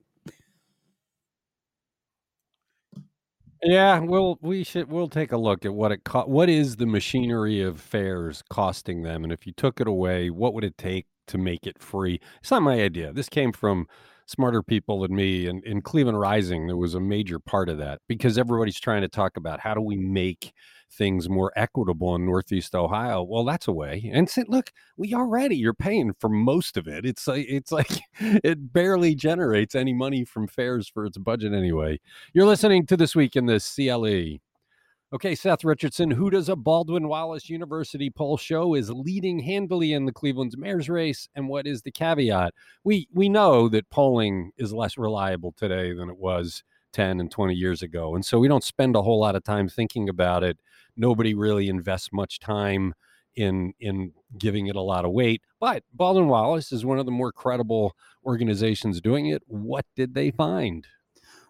Yeah, 3.63 4.00
we'll 4.00 4.38
we 4.41 4.63
should 4.63 4.89
we'll 4.89 5.10
take 5.10 5.32
a 5.34 5.38
look 5.38 5.65
at 5.65 5.74
what 5.74 5.91
it 5.91 6.04
co- 6.06 6.26
what 6.26 6.50
is 6.50 6.78
the 6.78 6.86
machinery 6.86 7.62
of 7.62 7.80
fares 7.82 8.41
costing 8.50 9.02
them, 9.04 9.24
and 9.24 9.34
if 9.34 9.45
you 9.45 9.52
took 9.54 9.82
it 9.82 9.88
away, 9.88 10.30
what 10.30 10.54
would 10.54 10.63
it 10.63 10.78
take 10.78 11.08
to 11.28 11.38
make 11.38 11.67
it 11.67 11.78
free? 11.82 12.22
It's 12.39 12.52
not 12.52 12.62
my 12.62 12.82
idea. 12.82 13.12
This 13.12 13.28
came 13.28 13.52
from 13.52 13.88
smarter 14.28 14.63
people 14.63 15.02
than 15.02 15.13
me, 15.13 15.48
and 15.48 15.62
in 15.65 15.82
Cleveland 15.82 16.19
Rising, 16.22 16.67
there 16.67 16.78
was 16.78 16.93
a 16.95 17.02
major 17.02 17.38
part 17.39 17.67
of 17.67 17.78
that 17.80 18.00
because 18.08 18.38
everybody's 18.38 18.80
trying 18.80 19.02
to 19.02 19.10
talk 19.10 19.36
about 19.36 19.60
how 19.60 19.74
do 19.74 19.82
we 19.82 19.98
make 19.98 20.54
things 20.91 21.30
more 21.30 21.52
equitable 21.56 22.15
in 22.15 22.25
Northeast 22.25 22.75
Ohio. 22.75 23.23
Well, 23.23 23.45
that's 23.45 23.67
a 23.67 23.71
way. 23.71 24.10
And 24.13 24.30
say, 24.30 24.43
look, 24.47 24.71
we 24.97 25.13
already 25.13 25.56
you're 25.56 25.73
paying 25.73 26.13
for 26.19 26.30
most 26.30 26.78
of 26.78 26.88
it. 26.88 27.06
It's 27.06 27.28
like 27.28 27.45
it's 27.49 27.71
like 27.71 28.02
it 28.19 28.73
barely 28.73 29.15
generates 29.15 29.75
any 29.75 29.93
money 29.93 30.25
from 30.25 30.47
fares 30.47 30.88
for 30.88 31.06
its 31.06 31.17
budget 31.17 31.54
anyway. 31.54 31.99
You're 32.34 32.45
listening 32.45 32.86
to 32.88 32.97
this 32.97 33.15
week 33.15 33.36
in 33.36 33.45
the 33.45 33.60
CLE. 33.60 34.39
Okay, 35.12 35.34
Seth 35.34 35.63
Richardson, 35.63 36.12
who 36.12 36.30
does 36.30 36.49
a 36.49 36.56
Baldwin 36.56 37.08
Wallace 37.08 37.49
University 37.49 38.12
poll 38.12 38.38
show 38.38 38.75
is 38.75 38.91
leading 38.91 39.39
handily 39.39 39.93
in 39.93 40.06
the 40.06 40.12
Cleveland's 40.12 40.56
mayor's 40.56 40.88
race, 40.88 41.28
and 41.34 41.49
what 41.49 41.65
is 41.65 41.82
the 41.82 41.91
caveat? 41.91 42.54
We 42.84 43.08
we 43.12 43.28
know 43.28 43.69
that 43.69 43.89
polling 43.89 44.52
is 44.58 44.71
less 44.71 44.99
reliable 44.99 45.52
today 45.58 45.93
than 45.93 46.10
it 46.10 46.17
was 46.17 46.63
10 46.93 47.19
and 47.19 47.32
20 47.32 47.54
years 47.54 47.82
ago. 47.82 48.15
And 48.15 48.25
so 48.25 48.39
we 48.39 48.47
don't 48.47 48.63
spend 48.63 48.95
a 48.95 49.02
whole 49.02 49.19
lot 49.19 49.36
of 49.36 49.43
time 49.43 49.69
thinking 49.69 50.10
about 50.10 50.43
it. 50.43 50.58
Nobody 50.95 51.34
really 51.34 51.69
invests 51.69 52.10
much 52.12 52.39
time 52.39 52.93
in 53.36 53.73
in 53.80 54.12
giving 54.38 54.67
it 54.67 54.75
a 54.75 54.82
lot 54.82 55.06
of 55.06 55.12
weight. 55.12 55.41
But 55.60 55.84
Baldwin 55.93 56.28
Wallace 56.28 56.71
is 56.71 56.86
one 56.86 56.99
of 56.99 57.06
the 57.06 57.12
more 57.12 57.32
credible 57.32 57.95
organizations 58.25 59.02
doing 59.02 59.28
it. 59.28 59.43
What 59.47 59.86
did 59.95 60.13
they 60.13 60.32
find? 60.32 60.86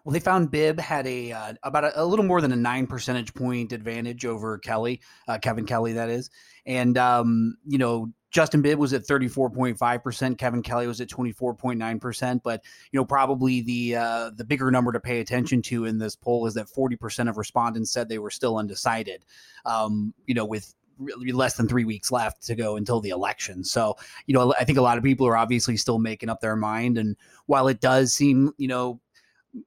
Well, 0.04 0.12
they 0.12 0.20
found 0.20 0.50
Bibb 0.50 0.80
had 0.80 1.06
a 1.06 1.32
uh, 1.32 1.54
about 1.62 1.84
a, 1.84 2.02
a, 2.02 2.04
little 2.04 2.24
more 2.24 2.40
than 2.40 2.52
a 2.52 2.56
nine 2.56 2.86
percentage 2.86 3.34
point 3.34 3.72
advantage 3.72 4.24
over 4.24 4.58
Kelly, 4.58 5.00
uh, 5.28 5.38
Kevin 5.38 5.66
Kelly, 5.66 5.92
that 5.94 6.08
is, 6.08 6.30
and 6.64 6.96
um, 6.96 7.56
you 7.66 7.76
know 7.78 8.10
Justin 8.30 8.62
Bibb 8.62 8.78
was 8.78 8.92
at 8.92 9.02
34.5%. 9.02 10.38
Kevin 10.38 10.62
Kelly 10.62 10.86
was 10.86 11.00
at 11.00 11.08
24.9%. 11.08 12.40
But, 12.42 12.64
you 12.92 12.98
know, 12.98 13.04
probably 13.04 13.60
the 13.62 13.96
uh, 13.96 14.30
the 14.36 14.44
bigger 14.44 14.70
number 14.70 14.92
to 14.92 15.00
pay 15.00 15.20
attention 15.20 15.62
to 15.62 15.84
in 15.84 15.98
this 15.98 16.16
poll 16.16 16.46
is 16.46 16.54
that 16.54 16.68
40% 16.68 17.28
of 17.28 17.36
respondents 17.36 17.90
said 17.90 18.08
they 18.08 18.18
were 18.18 18.30
still 18.30 18.56
undecided, 18.56 19.24
um, 19.66 20.14
you 20.26 20.34
know, 20.34 20.44
with 20.44 20.74
less 21.32 21.56
than 21.56 21.66
three 21.66 21.84
weeks 21.84 22.12
left 22.12 22.42
to 22.42 22.54
go 22.54 22.76
until 22.76 23.00
the 23.00 23.10
election. 23.10 23.64
So, 23.64 23.96
you 24.26 24.34
know, 24.34 24.54
I 24.58 24.64
think 24.64 24.78
a 24.78 24.82
lot 24.82 24.98
of 24.98 25.04
people 25.04 25.26
are 25.26 25.36
obviously 25.36 25.76
still 25.76 25.98
making 25.98 26.28
up 26.28 26.40
their 26.40 26.56
mind. 26.56 26.98
And 26.98 27.16
while 27.46 27.68
it 27.68 27.80
does 27.80 28.12
seem, 28.12 28.52
you 28.58 28.68
know, 28.68 29.00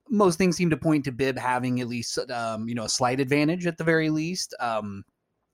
most 0.10 0.38
things 0.38 0.56
seem 0.56 0.70
to 0.70 0.78
point 0.78 1.06
to 1.06 1.12
Bibb 1.12 1.38
having 1.38 1.82
at 1.82 1.88
least, 1.88 2.18
um, 2.32 2.68
you 2.68 2.76
know, 2.76 2.84
a 2.84 2.90
slight 2.90 3.20
advantage 3.20 3.66
at 3.66 3.78
the 3.78 3.84
very 3.84 4.10
least. 4.10 4.56
Um, 4.60 5.04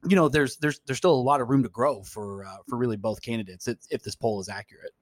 you 0.08 0.16
know, 0.16 0.30
there's 0.30 0.58
there's 0.58 0.80
there's 0.86 0.98
still 0.98 1.14
a 1.14 1.16
lot 1.16 1.42
of 1.42 1.50
room 1.50 1.64
to 1.64 1.70
grow 1.70 2.04
for 2.04 2.46
uh, 2.46 2.58
for 2.68 2.78
really 2.78 2.98
both 2.98 3.22
candidates 3.22 3.68
if, 3.68 3.78
if 3.90 4.04
this 4.04 4.16
poll 4.16 4.40
is 4.40 4.50
accurate. 4.50 4.94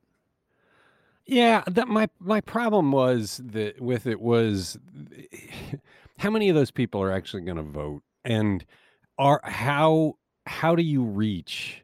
Yeah, 1.26 1.64
that 1.68 1.88
my 1.88 2.10
my 2.20 2.42
problem 2.42 2.92
was 2.92 3.42
that 3.44 3.82
with 3.82 4.08
it 4.08 4.20
was 4.20 4.78
how 6.18 6.30
many 6.30 6.50
of 6.50 6.56
those 6.56 6.72
people 6.72 7.02
are 7.02 7.12
actually 7.12 7.44
going 7.44 7.58
to 7.58 7.64
vote? 7.64 8.02
And 8.26 8.66
are 9.18 9.42
how 9.44 10.14
how 10.46 10.76
do 10.76 10.84
you 10.84 11.04
reach 11.04 11.84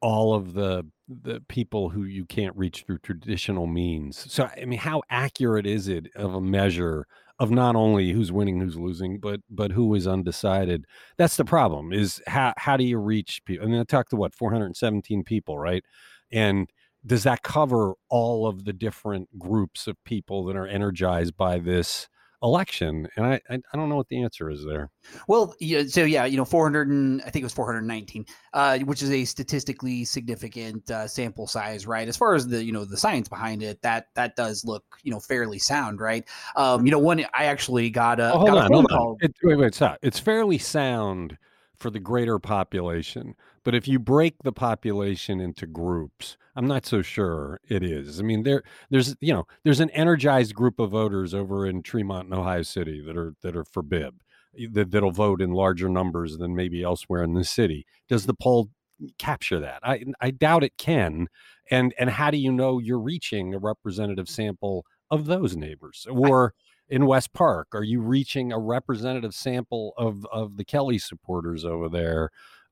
all 0.00 0.34
of 0.34 0.54
the 0.54 0.86
the 1.08 1.40
people 1.48 1.90
who 1.90 2.04
you 2.04 2.24
can't 2.24 2.56
reach 2.56 2.84
through 2.84 2.98
traditional 2.98 3.66
means? 3.66 4.32
So 4.32 4.48
I 4.60 4.64
mean, 4.64 4.78
how 4.78 5.02
accurate 5.10 5.66
is 5.66 5.86
it 5.86 6.08
of 6.16 6.34
a 6.34 6.40
measure 6.40 7.06
of 7.40 7.50
not 7.50 7.74
only 7.74 8.12
who's 8.12 8.30
winning, 8.30 8.60
who's 8.60 8.76
losing, 8.76 9.18
but 9.18 9.40
but 9.50 9.72
who 9.72 9.94
is 9.94 10.06
undecided? 10.06 10.84
That's 11.18 11.36
the 11.38 11.44
problem. 11.46 11.92
Is 11.92 12.22
how 12.28 12.54
how 12.58 12.76
do 12.76 12.84
you 12.84 12.98
reach 12.98 13.42
people? 13.46 13.66
I 13.66 13.70
mean, 13.70 13.80
I 13.80 13.84
talked 13.84 14.10
to 14.10 14.16
what 14.16 14.34
417 14.34 15.24
people, 15.24 15.58
right? 15.58 15.82
And 16.30 16.70
does 17.06 17.24
that 17.24 17.42
cover 17.42 17.94
all 18.10 18.46
of 18.46 18.66
the 18.66 18.74
different 18.74 19.38
groups 19.38 19.86
of 19.86 19.96
people 20.04 20.44
that 20.44 20.56
are 20.56 20.66
energized 20.66 21.36
by 21.36 21.58
this 21.58 22.09
election? 22.42 23.08
And 23.16 23.26
I, 23.26 23.40
I, 23.50 23.54
I 23.54 23.76
don't 23.76 23.88
know 23.88 23.96
what 23.96 24.08
the 24.08 24.22
answer 24.22 24.50
is 24.50 24.64
there. 24.64 24.90
Well, 25.28 25.54
yeah, 25.60 25.84
so 25.86 26.04
yeah, 26.04 26.24
you 26.24 26.36
know, 26.36 26.44
400 26.44 26.88
and 26.88 27.20
I 27.22 27.30
think 27.30 27.42
it 27.42 27.44
was 27.44 27.52
419, 27.52 28.26
uh, 28.52 28.78
which 28.80 29.02
is 29.02 29.10
a 29.10 29.24
statistically 29.24 30.04
significant 30.04 30.90
uh, 30.90 31.06
sample 31.06 31.46
size, 31.46 31.86
right? 31.86 32.08
As 32.08 32.16
far 32.16 32.34
as 32.34 32.46
the 32.46 32.62
you 32.62 32.72
know 32.72 32.84
the 32.84 32.96
science 32.96 33.28
behind 33.28 33.62
it, 33.62 33.80
that 33.82 34.08
that 34.14 34.36
does 34.36 34.64
look 34.64 34.84
you 35.02 35.10
know 35.10 35.20
fairly 35.20 35.58
sound, 35.58 36.00
right? 36.00 36.24
Um, 36.56 36.84
you 36.84 36.92
know, 36.92 36.98
one 36.98 37.24
I 37.34 37.44
actually 37.44 37.90
got 37.90 38.20
a, 38.20 38.32
oh, 38.32 38.38
hold 38.38 38.48
got 38.48 38.58
on, 38.58 38.64
a 38.64 38.74
hold 38.74 38.92
on. 38.92 39.16
It, 39.20 39.34
wait, 39.42 39.56
wait, 39.56 39.74
stop. 39.74 39.98
It's 40.02 40.18
fairly 40.18 40.58
sound 40.58 41.36
for 41.76 41.90
the 41.90 42.00
greater 42.00 42.38
population. 42.38 43.34
But 43.64 43.74
if 43.74 43.86
you 43.86 43.98
break 43.98 44.36
the 44.42 44.52
population 44.52 45.40
into 45.40 45.66
groups, 45.66 46.36
I'm 46.56 46.66
not 46.66 46.86
so 46.86 47.02
sure 47.02 47.60
it 47.68 47.82
is. 47.82 48.18
I 48.20 48.22
mean, 48.22 48.42
there 48.42 48.62
there's 48.90 49.16
you 49.20 49.32
know 49.34 49.46
there's 49.64 49.80
an 49.80 49.90
energized 49.90 50.54
group 50.54 50.78
of 50.78 50.90
voters 50.90 51.34
over 51.34 51.66
in 51.66 51.82
Tremont 51.82 52.26
and 52.26 52.34
Ohio 52.34 52.62
City 52.62 53.02
that 53.06 53.16
are 53.16 53.34
that 53.42 53.56
are 53.56 53.64
for 53.64 53.82
Bibb 53.82 54.20
that, 54.72 54.90
that'll 54.90 55.10
vote 55.12 55.40
in 55.40 55.52
larger 55.52 55.88
numbers 55.88 56.38
than 56.38 56.54
maybe 56.54 56.82
elsewhere 56.82 57.22
in 57.22 57.34
the 57.34 57.44
city. 57.44 57.86
Does 58.08 58.26
the 58.26 58.34
poll 58.34 58.70
capture 59.18 59.60
that? 59.60 59.80
I 59.82 60.04
I 60.20 60.30
doubt 60.30 60.64
it 60.64 60.76
can. 60.78 61.28
And 61.70 61.94
and 61.98 62.10
how 62.10 62.30
do 62.30 62.38
you 62.38 62.52
know 62.52 62.78
you're 62.78 62.98
reaching 63.00 63.54
a 63.54 63.58
representative 63.58 64.28
sample 64.28 64.84
of 65.10 65.26
those 65.26 65.56
neighbors 65.56 66.06
or 66.10 66.54
in 66.88 67.06
West 67.06 67.32
Park? 67.32 67.68
Are 67.72 67.84
you 67.84 68.00
reaching 68.00 68.52
a 68.52 68.58
representative 68.58 69.34
sample 69.34 69.94
of 69.96 70.26
of 70.32 70.56
the 70.56 70.64
Kelly 70.64 70.98
supporters 70.98 71.64
over 71.64 71.88
there? 71.88 72.30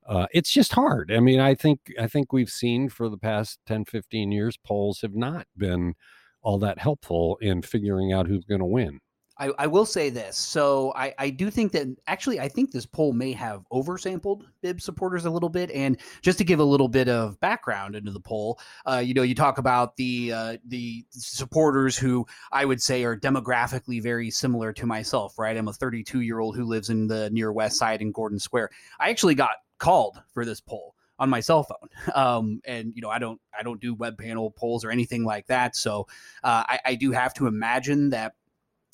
Uh, 0.09 0.25
it's 0.33 0.51
just 0.51 0.73
hard. 0.73 1.11
I 1.11 1.19
mean, 1.19 1.39
I 1.39 1.53
think 1.53 1.79
I 1.99 2.07
think 2.07 2.33
we've 2.33 2.49
seen 2.49 2.89
for 2.89 3.09
the 3.09 3.17
past 3.17 3.59
10, 3.67 3.85
15 3.85 4.31
years, 4.31 4.57
polls 4.57 5.01
have 5.01 5.13
not 5.13 5.45
been 5.55 5.93
all 6.41 6.57
that 6.59 6.79
helpful 6.79 7.37
in 7.41 7.61
figuring 7.61 8.11
out 8.11 8.27
who's 8.27 8.43
going 8.43 8.59
to 8.59 8.65
win. 8.65 8.99
I, 9.37 9.51
I 9.57 9.67
will 9.67 9.85
say 9.85 10.09
this. 10.09 10.35
So 10.35 10.91
I, 10.95 11.13
I 11.17 11.29
do 11.29 11.49
think 11.49 11.71
that 11.71 11.87
actually 12.07 12.39
I 12.41 12.49
think 12.49 12.71
this 12.71 12.85
poll 12.85 13.13
may 13.13 13.31
have 13.33 13.63
oversampled 13.71 14.43
Bibb 14.61 14.81
supporters 14.81 15.25
a 15.25 15.29
little 15.29 15.47
bit. 15.47 15.71
And 15.71 15.97
just 16.21 16.37
to 16.39 16.43
give 16.43 16.59
a 16.59 16.63
little 16.63 16.89
bit 16.89 17.07
of 17.07 17.39
background 17.39 17.95
into 17.95 18.11
the 18.11 18.19
poll, 18.19 18.59
uh, 18.85 18.97
you 18.97 19.13
know, 19.13 19.21
you 19.21 19.35
talk 19.35 19.57
about 19.57 19.95
the 19.95 20.33
uh, 20.33 20.57
the 20.65 21.05
supporters 21.11 21.95
who 21.97 22.25
I 22.51 22.65
would 22.65 22.81
say 22.81 23.03
are 23.03 23.15
demographically 23.15 24.01
very 24.01 24.29
similar 24.29 24.73
to 24.73 24.85
myself. 24.85 25.37
Right, 25.39 25.55
I'm 25.55 25.67
a 25.67 25.73
32 25.73 26.21
year 26.21 26.39
old 26.39 26.57
who 26.57 26.65
lives 26.65 26.89
in 26.89 27.07
the 27.07 27.29
near 27.29 27.53
West 27.53 27.77
Side 27.77 28.01
in 28.01 28.11
Gordon 28.11 28.39
Square. 28.39 28.71
I 28.99 29.09
actually 29.09 29.35
got 29.35 29.51
called 29.79 30.21
for 30.33 30.45
this 30.45 30.61
poll 30.61 30.95
on 31.17 31.29
my 31.29 31.39
cell 31.39 31.63
phone. 31.63 31.89
Um, 32.15 32.61
and 32.65 32.91
you 32.95 33.01
know, 33.01 33.09
I 33.09 33.19
don't 33.19 33.39
I 33.57 33.63
don't 33.63 33.79
do 33.79 33.93
web 33.93 34.17
panel 34.17 34.51
polls 34.51 34.83
or 34.83 34.91
anything 34.91 35.23
like 35.23 35.47
that. 35.47 35.75
So 35.75 36.07
uh, 36.43 36.63
I, 36.67 36.79
I 36.85 36.95
do 36.95 37.11
have 37.11 37.33
to 37.35 37.47
imagine 37.47 38.09
that 38.11 38.33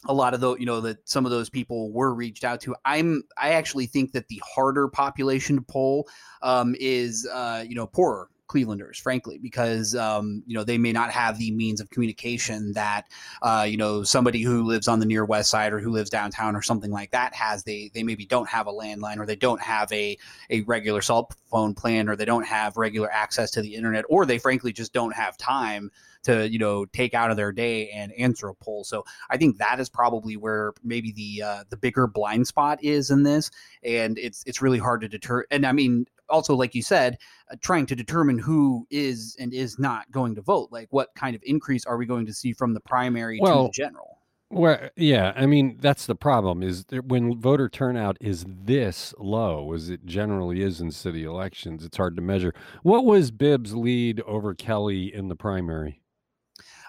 a 0.08 0.14
lot 0.14 0.34
of 0.34 0.42
those, 0.42 0.60
you 0.60 0.66
know, 0.66 0.82
that 0.82 1.08
some 1.08 1.26
of 1.26 1.32
those 1.32 1.50
people 1.50 1.92
were 1.92 2.14
reached 2.14 2.44
out 2.44 2.62
to. 2.62 2.76
I'm, 2.86 3.24
I 3.38 3.54
actually 3.54 3.88
think 3.88 4.12
that 4.12 4.28
the 4.28 4.42
harder 4.46 4.88
population 4.88 5.56
to 5.56 5.62
poll 5.62 6.08
um, 6.42 6.76
is, 6.80 7.28
uh, 7.32 7.64
you 7.68 7.76
know, 7.76 7.88
poorer 7.88 8.30
Clevelanders, 8.48 8.98
frankly, 8.98 9.38
because 9.38 9.96
um, 9.96 10.44
you 10.46 10.56
know 10.56 10.64
they 10.64 10.78
may 10.78 10.92
not 10.92 11.12
have 11.12 11.38
the 11.38 11.52
means 11.52 11.82
of 11.82 11.90
communication 11.90 12.74
that 12.74 13.08
uh, 13.42 13.66
you 13.68 13.78
know 13.78 14.04
somebody 14.04 14.42
who 14.42 14.64
lives 14.64 14.88
on 14.88 15.00
the 15.00 15.06
near 15.06 15.26
west 15.26 15.50
side 15.50 15.74
or 15.74 15.80
who 15.80 15.92
lives 15.92 16.10
downtown 16.10 16.56
or 16.56 16.62
something 16.62 16.92
like 16.92 17.12
that 17.12 17.34
has. 17.34 17.64
They 17.64 17.92
they 17.94 18.04
maybe 18.04 18.26
don't 18.26 18.50
have 18.50 18.68
a 18.68 18.74
landline 18.74 19.18
or 19.18 19.26
they 19.26 19.36
don't 19.36 19.62
have 19.62 19.92
a 19.92 20.18
a 20.50 20.62
regular 20.62 21.02
cell 21.02 21.30
phone 21.50 21.74
plan 21.74 22.08
or 22.10 22.16
they 22.16 22.26
don't 22.26 22.46
have 22.46 22.78
regular 22.78 23.12
access 23.12 23.52
to 23.52 23.62
the 23.62 23.76
internet 23.76 24.06
or 24.10 24.26
they 24.26 24.38
frankly 24.38 24.74
just 24.74 24.94
don't 24.94 25.16
have 25.16 25.38
time 25.38 25.92
to 26.26 26.50
you 26.50 26.60
know 26.60 26.86
take 26.86 27.14
out 27.14 27.32
of 27.32 27.38
their 27.38 27.52
day 27.52 27.90
and 27.90 28.12
answer 28.14 28.50
a 28.50 28.56
poll. 28.56 28.84
So 28.84 29.06
I 29.30 29.38
think 29.38 29.58
that 29.58 29.80
is 29.80 29.90
probably 29.90 30.36
where 30.36 30.74
maybe 30.84 31.12
the 31.12 31.44
uh, 31.44 31.64
the 31.70 31.78
bigger 31.78 32.08
blind 32.08 32.48
spot 32.48 32.84
is 32.84 33.10
in 33.12 33.24
this, 33.24 33.50
and 33.84 34.18
it's 34.18 34.44
it's 34.46 34.62
really 34.62 34.80
hard 34.80 35.02
to 35.02 35.08
deter. 35.08 35.46
And 35.52 35.66
I 35.66 35.72
mean, 35.72 36.06
also 36.30 36.56
like 36.56 36.76
you 36.76 36.82
said, 36.82 37.18
uh, 37.52 37.56
trying 37.62 37.86
to 37.88 37.96
determine 37.96 38.38
who 38.40 38.86
is 38.90 39.36
and 39.40 39.54
is 39.54 39.78
not 39.80 40.10
going 40.12 40.36
to 40.36 40.42
vote. 40.42 40.70
Like, 40.72 40.88
what 40.92 41.10
kind 41.16 41.36
of 41.36 41.42
increase 41.46 41.86
are 41.86 41.98
we 41.98 42.06
going 42.06 42.26
to 42.26 42.34
see 42.34 42.54
from 42.54 42.74
the 42.74 42.80
primary 42.82 43.40
Well, 43.42 43.64
to 43.64 43.68
the 43.68 43.72
general? 43.72 44.20
Well, 44.52 44.90
yeah, 44.96 45.34
I 45.36 45.48
mean 45.48 45.78
that's 45.82 46.06
the 46.06 46.16
problem 46.16 46.62
is 46.62 46.86
that 46.86 47.06
when 47.06 47.40
voter 47.40 47.68
turnout 47.68 48.18
is 48.22 48.46
this 48.48 49.14
low, 49.18 49.74
as 49.74 49.90
it 49.90 50.06
generally 50.06 50.62
is 50.62 50.80
in 50.82 50.92
city 50.92 51.24
elections, 51.24 51.84
it's 51.84 51.98
hard 51.98 52.16
to 52.16 52.22
measure. 52.22 52.54
What 52.84 53.06
was 53.06 53.32
Bibb's 53.32 53.74
lead 53.74 54.22
over 54.22 54.54
Kelly 54.54 55.14
in 55.14 55.30
the 55.30 55.36
primary? 55.36 56.02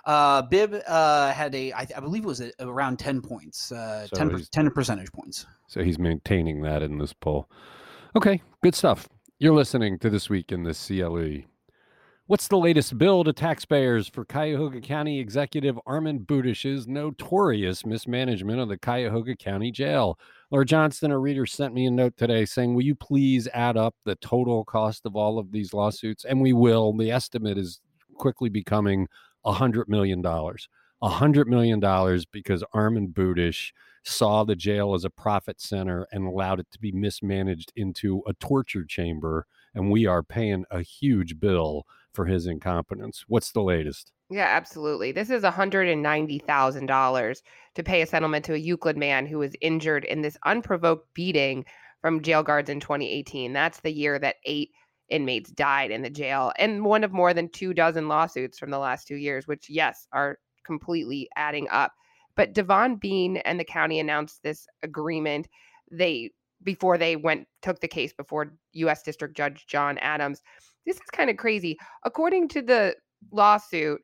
Uh, 0.05 0.43
Bibb 0.43 0.81
uh, 0.87 1.33
had 1.33 1.53
a, 1.57 1.73
I, 1.73 1.87
I 1.97 2.01
believe 2.01 2.23
it 2.23 2.29
was 2.29 2.41
a, 2.41 2.53
around 2.61 2.99
10 2.99 3.23
points, 3.23 3.73
uh, 3.73 4.07
So 4.07 4.17
10, 4.17 4.31
per- 4.31 4.39
10 4.39 4.71
percentage 4.71 5.11
points. 5.11 5.47
so 5.67 5.83
he's 5.83 5.99
maintaining 5.99 6.63
that 6.63 6.81
in 6.83 6.99
this 6.99 7.13
poll. 7.13 7.51
Okay, 8.15 8.41
good 8.63 8.77
stuff. 8.77 9.09
You're 9.39 9.55
listening 9.55 9.99
to 9.99 10.09
this 10.09 10.31
week 10.31 10.51
in 10.51 10.63
the 10.63 10.73
CLE. 10.73 11.47
What's 12.27 12.49
the 12.49 12.57
latest 12.57 12.97
bill 12.97 13.23
to 13.23 13.35
taxpayers 13.35 14.09
for 14.09 14.25
Cuyahoga 14.25 14.81
County 14.81 15.21
Executive 15.21 15.79
Armin 15.85 16.21
Budish's 16.21 16.89
notorious 16.89 17.85
mismanagement 17.85 18.61
of 18.61 18.71
the 18.71 18.79
Cuyahoga 18.79 19.37
County 19.37 19.71
Jail? 19.71 20.19
Laura 20.51 20.65
Johnston, 20.65 21.11
a 21.11 21.19
reader, 21.19 21.45
sent 21.45 21.75
me 21.75 21.85
a 21.85 21.91
note 21.91 22.17
today 22.17 22.47
saying, 22.47 22.75
Will 22.75 22.85
you 22.85 22.95
please 22.95 23.47
add 23.53 23.77
up 23.77 23.95
the 24.07 24.15
total 24.17 24.65
cost 24.65 25.05
of 25.05 25.17
all 25.17 25.39
of 25.39 25.53
these 25.53 25.75
lawsuits? 25.75 26.25
And 26.25 26.41
we 26.41 26.55
will. 26.55 26.97
The 26.97 27.11
estimate 27.11 27.59
is 27.59 27.83
quickly 28.15 28.49
becoming 28.49 29.07
$100 29.45 29.87
million. 29.87 30.25
$100 31.03 31.47
million 31.47 31.81
because 32.33 32.65
Armin 32.73 33.09
Budish 33.09 33.73
saw 34.05 34.45
the 34.45 34.57
jail 34.57 34.95
as 34.95 35.05
a 35.05 35.11
profit 35.11 35.61
center 35.61 36.07
and 36.13 36.27
allowed 36.27 36.61
it 36.61 36.71
to 36.71 36.79
be 36.79 36.93
mismanaged 36.93 37.73
into 37.75 38.23
a 38.27 38.35
torture 38.35 38.85
chamber. 38.85 39.47
And 39.75 39.91
we 39.91 40.07
are 40.07 40.23
paying 40.23 40.65
a 40.71 40.81
huge 40.81 41.41
bill 41.41 41.85
for 42.15 42.27
his 42.27 42.47
incompetence. 42.47 43.25
What's 43.29 43.53
the 43.53 43.63
latest? 43.63 44.13
Yeah, 44.31 44.47
absolutely. 44.47 45.13
This 45.13 45.29
is 45.31 45.43
$190,000 45.43 47.37
to 47.75 47.83
pay 47.83 48.03
a 48.03 48.07
settlement 48.07 48.45
to 48.47 48.55
a 48.55 48.59
Euclid 48.59 48.97
man 48.97 49.27
who 49.27 49.39
was 49.39 49.55
injured 49.61 50.05
in 50.05 50.23
this 50.23 50.39
unprovoked 50.45 51.13
beating 51.15 51.65
from 52.01 52.23
jail 52.23 52.43
guards 52.43 52.71
in 52.71 52.81
2018. 52.81 53.53
That's 53.53 53.81
the 53.81 53.93
year 53.93 54.19
that 54.19 54.37
eight 54.45 54.71
inmates 55.09 55.51
died 55.51 55.91
in 55.91 56.03
the 56.03 56.11
jail, 56.11 56.53
and 56.59 56.85
one 56.85 57.05
of 57.05 57.13
more 57.13 57.33
than 57.33 57.49
two 57.49 57.73
dozen 57.73 58.09
lawsuits 58.09 58.59
from 58.59 58.71
the 58.71 58.79
last 58.79 59.07
two 59.07 59.15
years, 59.15 59.47
which, 59.47 59.71
yes, 59.71 60.09
are 60.13 60.39
completely 60.67 61.29
adding 61.37 61.69
up. 61.71 61.93
But 62.35 62.53
Devon 62.53 62.97
Bean 62.97 63.39
and 63.39 63.59
the 63.59 63.65
county 63.65 63.99
announced 63.99 64.43
this 64.43 64.67
agreement. 64.83 65.49
They 65.91 66.33
before 66.63 66.99
they 66.99 67.17
went 67.17 67.47
took 67.63 67.81
the 67.81 67.89
case 67.89 68.13
before 68.13 68.55
U.S. 68.73 69.03
District 69.03 69.37
Judge 69.37 69.67
John 69.67 69.99
Adams. 69.99 70.43
This 70.85 70.97
is 70.97 71.11
kind 71.13 71.31
of 71.31 71.37
crazy. 71.37 71.79
According 72.05 72.49
to 72.49 72.63
the 72.63 72.97
lawsuit, 73.33 74.01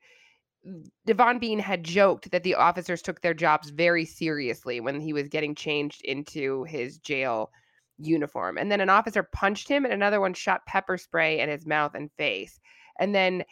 Devon 1.07 1.39
Bean 1.39 1.59
had 1.59 1.83
joked 1.85 2.31
that 2.31 2.45
the 2.45 2.55
officers 2.55 3.03
took 3.03 3.21
their 3.21 3.35
jobs 3.35 3.71
very 3.71 4.05
seriously 4.05 4.81
when 4.81 5.01
he 5.01 5.13
was 5.13 5.29
getting 5.29 5.55
changed 5.55 6.03
into 6.05 6.65
his 6.65 6.99
jail 6.99 7.51
uniform. 7.99 8.59
And 8.59 8.71
then 8.71 8.81
an 8.81 8.91
officer 8.91 9.23
punched 9.23 9.69
him 9.69 9.85
and 9.85 9.93
another 9.93 10.21
one 10.21 10.35
shot 10.35 10.65
pepper 10.67 10.97
spray 10.97 11.41
in 11.41 11.49
his 11.49 11.67
mouth 11.67 11.95
and 11.95 12.11
face. 12.17 12.61
And 12.99 13.15
then 13.15 13.45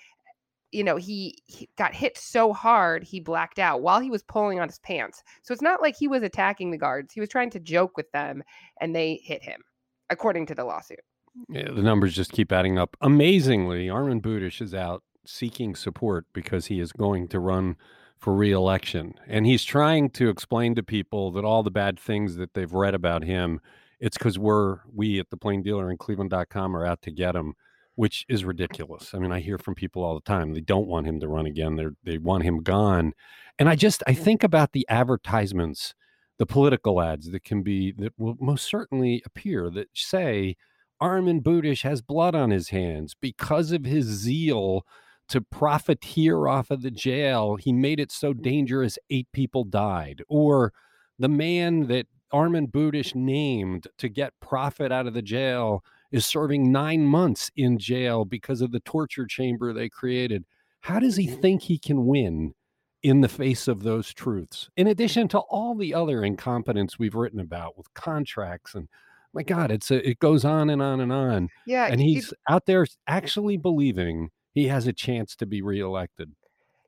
you 0.72 0.84
know, 0.84 0.96
he, 0.96 1.36
he 1.46 1.68
got 1.76 1.94
hit 1.94 2.16
so 2.16 2.52
hard 2.52 3.02
he 3.02 3.20
blacked 3.20 3.58
out 3.58 3.82
while 3.82 4.00
he 4.00 4.10
was 4.10 4.22
pulling 4.22 4.60
on 4.60 4.68
his 4.68 4.78
pants. 4.78 5.22
So 5.42 5.52
it's 5.52 5.62
not 5.62 5.82
like 5.82 5.96
he 5.96 6.08
was 6.08 6.22
attacking 6.22 6.70
the 6.70 6.78
guards. 6.78 7.12
He 7.12 7.20
was 7.20 7.28
trying 7.28 7.50
to 7.50 7.60
joke 7.60 7.96
with 7.96 8.10
them 8.12 8.42
and 8.80 8.94
they 8.94 9.20
hit 9.22 9.42
him, 9.42 9.62
according 10.10 10.46
to 10.46 10.54
the 10.54 10.64
lawsuit. 10.64 11.00
Yeah, 11.48 11.70
the 11.70 11.82
numbers 11.82 12.14
just 12.14 12.32
keep 12.32 12.52
adding 12.52 12.78
up. 12.78 12.96
Amazingly, 13.00 13.88
Armin 13.88 14.20
Budish 14.20 14.60
is 14.60 14.74
out 14.74 15.02
seeking 15.24 15.74
support 15.74 16.26
because 16.32 16.66
he 16.66 16.80
is 16.80 16.92
going 16.92 17.28
to 17.28 17.38
run 17.38 17.76
for 18.18 18.34
reelection. 18.34 19.14
And 19.26 19.46
he's 19.46 19.64
trying 19.64 20.10
to 20.10 20.28
explain 20.28 20.74
to 20.74 20.82
people 20.82 21.30
that 21.32 21.44
all 21.44 21.62
the 21.62 21.70
bad 21.70 21.98
things 21.98 22.36
that 22.36 22.54
they've 22.54 22.72
read 22.72 22.94
about 22.94 23.24
him, 23.24 23.60
it's 23.98 24.18
because 24.18 24.38
we're, 24.38 24.80
we 24.92 25.18
at 25.18 25.30
the 25.30 25.36
Plain 25.36 25.62
Dealer 25.62 25.88
and 25.88 25.98
Cleveland.com 25.98 26.76
are 26.76 26.84
out 26.84 27.02
to 27.02 27.10
get 27.10 27.34
him, 27.34 27.54
which 28.00 28.24
is 28.30 28.46
ridiculous. 28.46 29.12
I 29.12 29.18
mean, 29.18 29.30
I 29.30 29.40
hear 29.40 29.58
from 29.58 29.74
people 29.74 30.02
all 30.02 30.14
the 30.14 30.22
time. 30.22 30.54
They 30.54 30.62
don't 30.62 30.86
want 30.86 31.06
him 31.06 31.20
to 31.20 31.28
run 31.28 31.44
again. 31.44 31.76
They 31.76 31.84
they 32.02 32.16
want 32.16 32.44
him 32.44 32.62
gone. 32.62 33.12
And 33.58 33.68
I 33.68 33.74
just 33.74 34.02
I 34.06 34.14
think 34.14 34.42
about 34.42 34.72
the 34.72 34.86
advertisements 34.88 35.94
the 36.38 36.46
political 36.46 37.02
ads 37.02 37.30
that 37.30 37.44
can 37.44 37.62
be 37.62 37.92
that 37.98 38.14
will 38.16 38.38
most 38.40 38.66
certainly 38.66 39.22
appear 39.26 39.68
that 39.68 39.88
say 39.92 40.56
Armin 40.98 41.42
Budish 41.42 41.82
has 41.82 42.00
blood 42.00 42.34
on 42.34 42.50
his 42.50 42.70
hands 42.70 43.14
because 43.20 43.70
of 43.70 43.84
his 43.84 44.06
zeal 44.06 44.86
to 45.28 45.42
profiteer 45.42 46.48
off 46.48 46.70
of 46.70 46.80
the 46.80 46.90
jail. 46.90 47.56
He 47.56 47.70
made 47.70 48.00
it 48.00 48.10
so 48.10 48.32
dangerous, 48.32 48.98
eight 49.10 49.28
people 49.34 49.64
died. 49.64 50.22
Or 50.26 50.72
the 51.18 51.28
man 51.28 51.88
that 51.88 52.06
Armin 52.32 52.68
Budish 52.68 53.14
named 53.14 53.88
to 53.98 54.08
get 54.08 54.40
profit 54.40 54.90
out 54.90 55.06
of 55.06 55.12
the 55.12 55.20
jail 55.20 55.84
is 56.12 56.26
serving 56.26 56.72
nine 56.72 57.04
months 57.04 57.50
in 57.56 57.78
jail 57.78 58.24
because 58.24 58.60
of 58.60 58.72
the 58.72 58.80
torture 58.80 59.26
chamber 59.26 59.72
they 59.72 59.88
created. 59.88 60.44
How 60.80 60.98
does 60.98 61.16
he 61.16 61.28
mm-hmm. 61.28 61.40
think 61.40 61.62
he 61.62 61.78
can 61.78 62.06
win 62.06 62.54
in 63.02 63.20
the 63.20 63.28
face 63.28 63.68
of 63.68 63.82
those 63.82 64.12
truths? 64.12 64.68
In 64.76 64.86
addition 64.86 65.28
to 65.28 65.38
all 65.38 65.74
the 65.74 65.94
other 65.94 66.24
incompetence 66.24 66.98
we've 66.98 67.14
written 67.14 67.40
about 67.40 67.76
with 67.76 67.92
contracts 67.94 68.74
and 68.74 68.88
my 69.32 69.44
God, 69.44 69.70
it's 69.70 69.92
a, 69.92 70.08
it 70.08 70.18
goes 70.18 70.44
on 70.44 70.70
and 70.70 70.82
on 70.82 71.00
and 71.00 71.12
on. 71.12 71.48
Yeah, 71.64 71.86
And 71.86 72.00
he's 72.00 72.34
out 72.48 72.66
there 72.66 72.84
actually 73.06 73.56
believing 73.56 74.30
he 74.54 74.66
has 74.66 74.88
a 74.88 74.92
chance 74.92 75.36
to 75.36 75.46
be 75.46 75.62
reelected. 75.62 76.32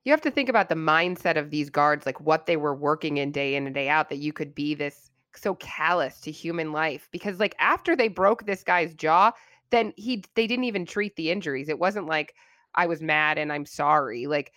you 0.04 0.12
have 0.12 0.20
to 0.22 0.30
think 0.32 0.48
about 0.48 0.68
the 0.68 0.74
mindset 0.74 1.37
of 1.37 1.50
these 1.50 1.70
guards, 1.70 2.04
like 2.04 2.20
what 2.20 2.46
they 2.46 2.56
were 2.56 2.74
working 2.74 3.18
in 3.18 3.30
day 3.30 3.54
in 3.54 3.66
and 3.66 3.74
day 3.74 3.88
out, 3.88 4.08
that 4.08 4.16
you 4.16 4.32
could 4.32 4.56
be 4.56 4.74
this 4.74 5.12
so 5.37 5.55
callous 5.57 6.21
to 6.21 6.31
human 6.31 6.73
life. 6.73 7.09
Because 7.11 7.38
like 7.38 7.55
after 7.59 7.97
they 7.97 8.09
broke 8.09 8.47
this 8.47 8.62
guy's 8.62 8.95
jaw, 8.95 9.33
then 9.71 9.92
he 9.97 10.25
they 10.35 10.47
didn't 10.47 10.64
even 10.64 10.87
treat 10.87 11.16
the 11.16 11.31
injuries. 11.31 11.68
It 11.68 11.79
wasn't 11.79 12.07
like 12.07 12.35
I 12.75 12.87
was 12.87 13.03
mad 13.03 13.38
and 13.38 13.53
I'm 13.53 13.66
sorry. 13.66 14.27
Like 14.27 14.53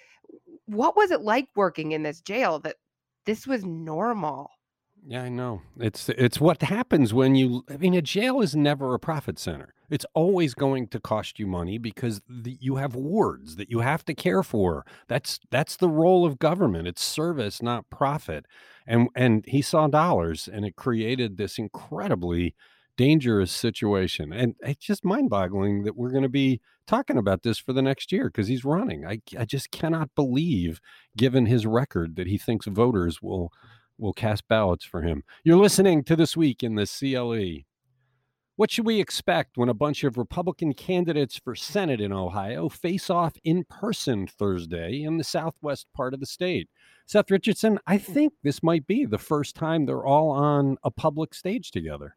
what 0.66 0.96
was 0.96 1.12
it 1.12 1.22
like 1.22 1.48
working 1.56 1.92
in 1.92 2.04
this 2.04 2.22
jail 2.22 2.60
that 2.60 2.76
this 3.26 3.46
was 3.48 3.64
normal? 3.66 4.52
Yeah, 5.08 5.24
I 5.24 5.30
know. 5.30 5.62
It's 5.80 6.10
it's 6.10 6.40
what 6.40 6.64
happens 6.64 7.14
when 7.14 7.36
you 7.36 7.64
I 7.70 7.78
mean 7.78 7.94
a 7.94 8.02
jail 8.02 8.42
is 8.42 8.56
never 8.56 8.94
a 8.94 9.00
profit 9.00 9.38
center. 9.38 9.74
It's 9.90 10.06
always 10.16 10.56
going 10.56 10.88
to 10.88 11.00
cost 11.00 11.38
you 11.38 11.46
money 11.46 11.78
because 11.78 12.22
the, 12.28 12.58
you 12.60 12.78
have 12.78 12.96
wards 12.96 13.56
that 13.58 13.70
you 13.70 13.82
have 13.82 14.04
to 14.06 14.16
care 14.16 14.42
for. 14.42 14.84
That's 15.08 15.40
that's 15.52 15.76
the 15.76 15.90
role 15.90 16.26
of 16.26 16.40
government. 16.40 16.88
It's 16.88 17.04
service, 17.04 17.62
not 17.62 17.90
profit. 17.92 18.48
And 18.88 19.10
and 19.15 19.43
he 19.48 19.62
saw 19.62 19.88
dollars 19.88 20.48
and 20.52 20.65
it 20.65 20.76
created 20.76 21.38
this 21.38 21.58
incredibly 21.58 22.56
dangerous 22.98 23.52
situation. 23.52 24.32
And 24.32 24.56
it's 24.62 24.86
just 24.86 25.04
mind-boggling 25.04 25.84
that 25.84 25.98
we're 25.98 26.12
going 26.12 26.24
to 26.24 26.30
be 26.30 26.62
talking 26.88 27.17
about 27.17 27.43
this 27.43 27.58
for 27.58 27.74
the 27.74 27.82
next 27.82 28.12
year 28.12 28.26
because 28.26 28.48
he's 28.48 28.63
running. 28.63 29.06
I 29.06 29.19
I 29.38 29.45
just 29.45 29.71
cannot 29.71 30.10
believe 30.15 30.80
given 31.17 31.45
his 31.45 31.65
record 31.65 32.15
that 32.15 32.28
he 32.28 32.38
thinks 32.38 32.67
voters 32.67 33.21
will 33.21 33.52
will 33.98 34.13
cast 34.13 34.48
ballots 34.48 34.86
for 34.86 35.02
him. 35.02 35.24
You're 35.43 35.58
listening 35.58 36.04
to 36.06 36.15
This 36.15 36.36
Week 36.38 36.63
in 36.63 36.76
the 36.76 36.86
CLE. 36.86 37.63
What 38.58 38.72
should 38.72 38.86
we 38.86 39.02
expect 39.02 39.58
when 39.58 39.68
a 39.68 39.74
bunch 39.74 40.06
of 40.06 40.18
Republican 40.18 40.74
candidates 40.74 41.38
for 41.38 41.56
Senate 41.56 42.00
in 42.00 42.13
Ohio 42.13 42.70
face 42.70 43.10
off 43.10 43.34
in 43.44 43.65
person 43.65 44.28
Thursday 44.28 45.04
in 45.04 45.18
the 45.18 45.26
southwest 45.26 45.88
part 45.94 46.13
of 46.13 46.22
the 46.22 46.26
state? 46.26 46.70
Seth 47.06 47.30
Richardson, 47.30 47.80
I 47.86 47.98
hmm. 47.98 48.13
think 48.13 48.34
this 48.44 48.63
might 48.63 48.88
be 48.88 49.04
the 49.04 49.18
first 49.18 49.58
time 49.58 49.86
they're 49.86 50.06
all 50.06 50.30
on 50.30 50.78
a 50.86 50.91
public 50.91 51.34
stage 51.34 51.70
together. 51.70 52.15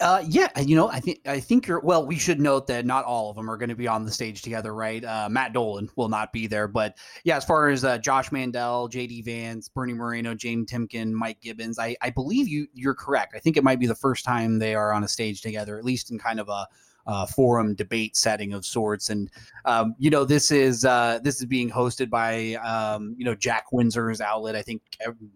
Uh, 0.00 0.24
yeah, 0.26 0.48
you 0.58 0.74
know, 0.74 0.88
I 0.88 0.98
think 0.98 1.20
I 1.26 1.40
think 1.40 1.66
you're. 1.66 1.80
Well, 1.80 2.06
we 2.06 2.16
should 2.16 2.40
note 2.40 2.66
that 2.68 2.86
not 2.86 3.04
all 3.04 3.28
of 3.28 3.36
them 3.36 3.50
are 3.50 3.58
going 3.58 3.68
to 3.68 3.74
be 3.74 3.86
on 3.86 4.06
the 4.06 4.10
stage 4.10 4.40
together, 4.40 4.74
right? 4.74 5.04
Uh, 5.04 5.28
Matt 5.30 5.52
Dolan 5.52 5.90
will 5.94 6.08
not 6.08 6.32
be 6.32 6.46
there, 6.46 6.66
but 6.66 6.96
yeah, 7.22 7.36
as 7.36 7.44
far 7.44 7.68
as 7.68 7.84
uh, 7.84 7.98
Josh 7.98 8.32
Mandel, 8.32 8.88
J.D. 8.88 9.20
Vance, 9.22 9.68
Bernie 9.68 9.92
Moreno, 9.92 10.34
Jane 10.34 10.64
Timken, 10.64 11.12
Mike 11.12 11.42
Gibbons, 11.42 11.78
I, 11.78 11.96
I 12.00 12.08
believe 12.08 12.48
you 12.48 12.66
you're 12.72 12.94
correct. 12.94 13.34
I 13.36 13.40
think 13.40 13.58
it 13.58 13.64
might 13.64 13.78
be 13.78 13.86
the 13.86 13.94
first 13.94 14.24
time 14.24 14.58
they 14.58 14.74
are 14.74 14.92
on 14.94 15.04
a 15.04 15.08
stage 15.08 15.42
together, 15.42 15.76
at 15.76 15.84
least 15.84 16.10
in 16.10 16.18
kind 16.18 16.40
of 16.40 16.48
a 16.48 16.66
uh, 17.06 17.26
forum 17.26 17.74
debate 17.74 18.16
setting 18.16 18.52
of 18.52 18.64
sorts. 18.64 19.10
And 19.10 19.30
um, 19.64 19.94
you 19.98 20.10
know, 20.10 20.24
this 20.24 20.50
is 20.50 20.84
uh, 20.84 21.18
this 21.22 21.40
is 21.40 21.46
being 21.46 21.70
hosted 21.70 22.10
by 22.10 22.54
um, 22.54 23.14
you 23.18 23.24
know 23.24 23.34
Jack 23.34 23.72
Windsor's 23.72 24.20
outlet. 24.20 24.56
I 24.56 24.62
think 24.62 24.82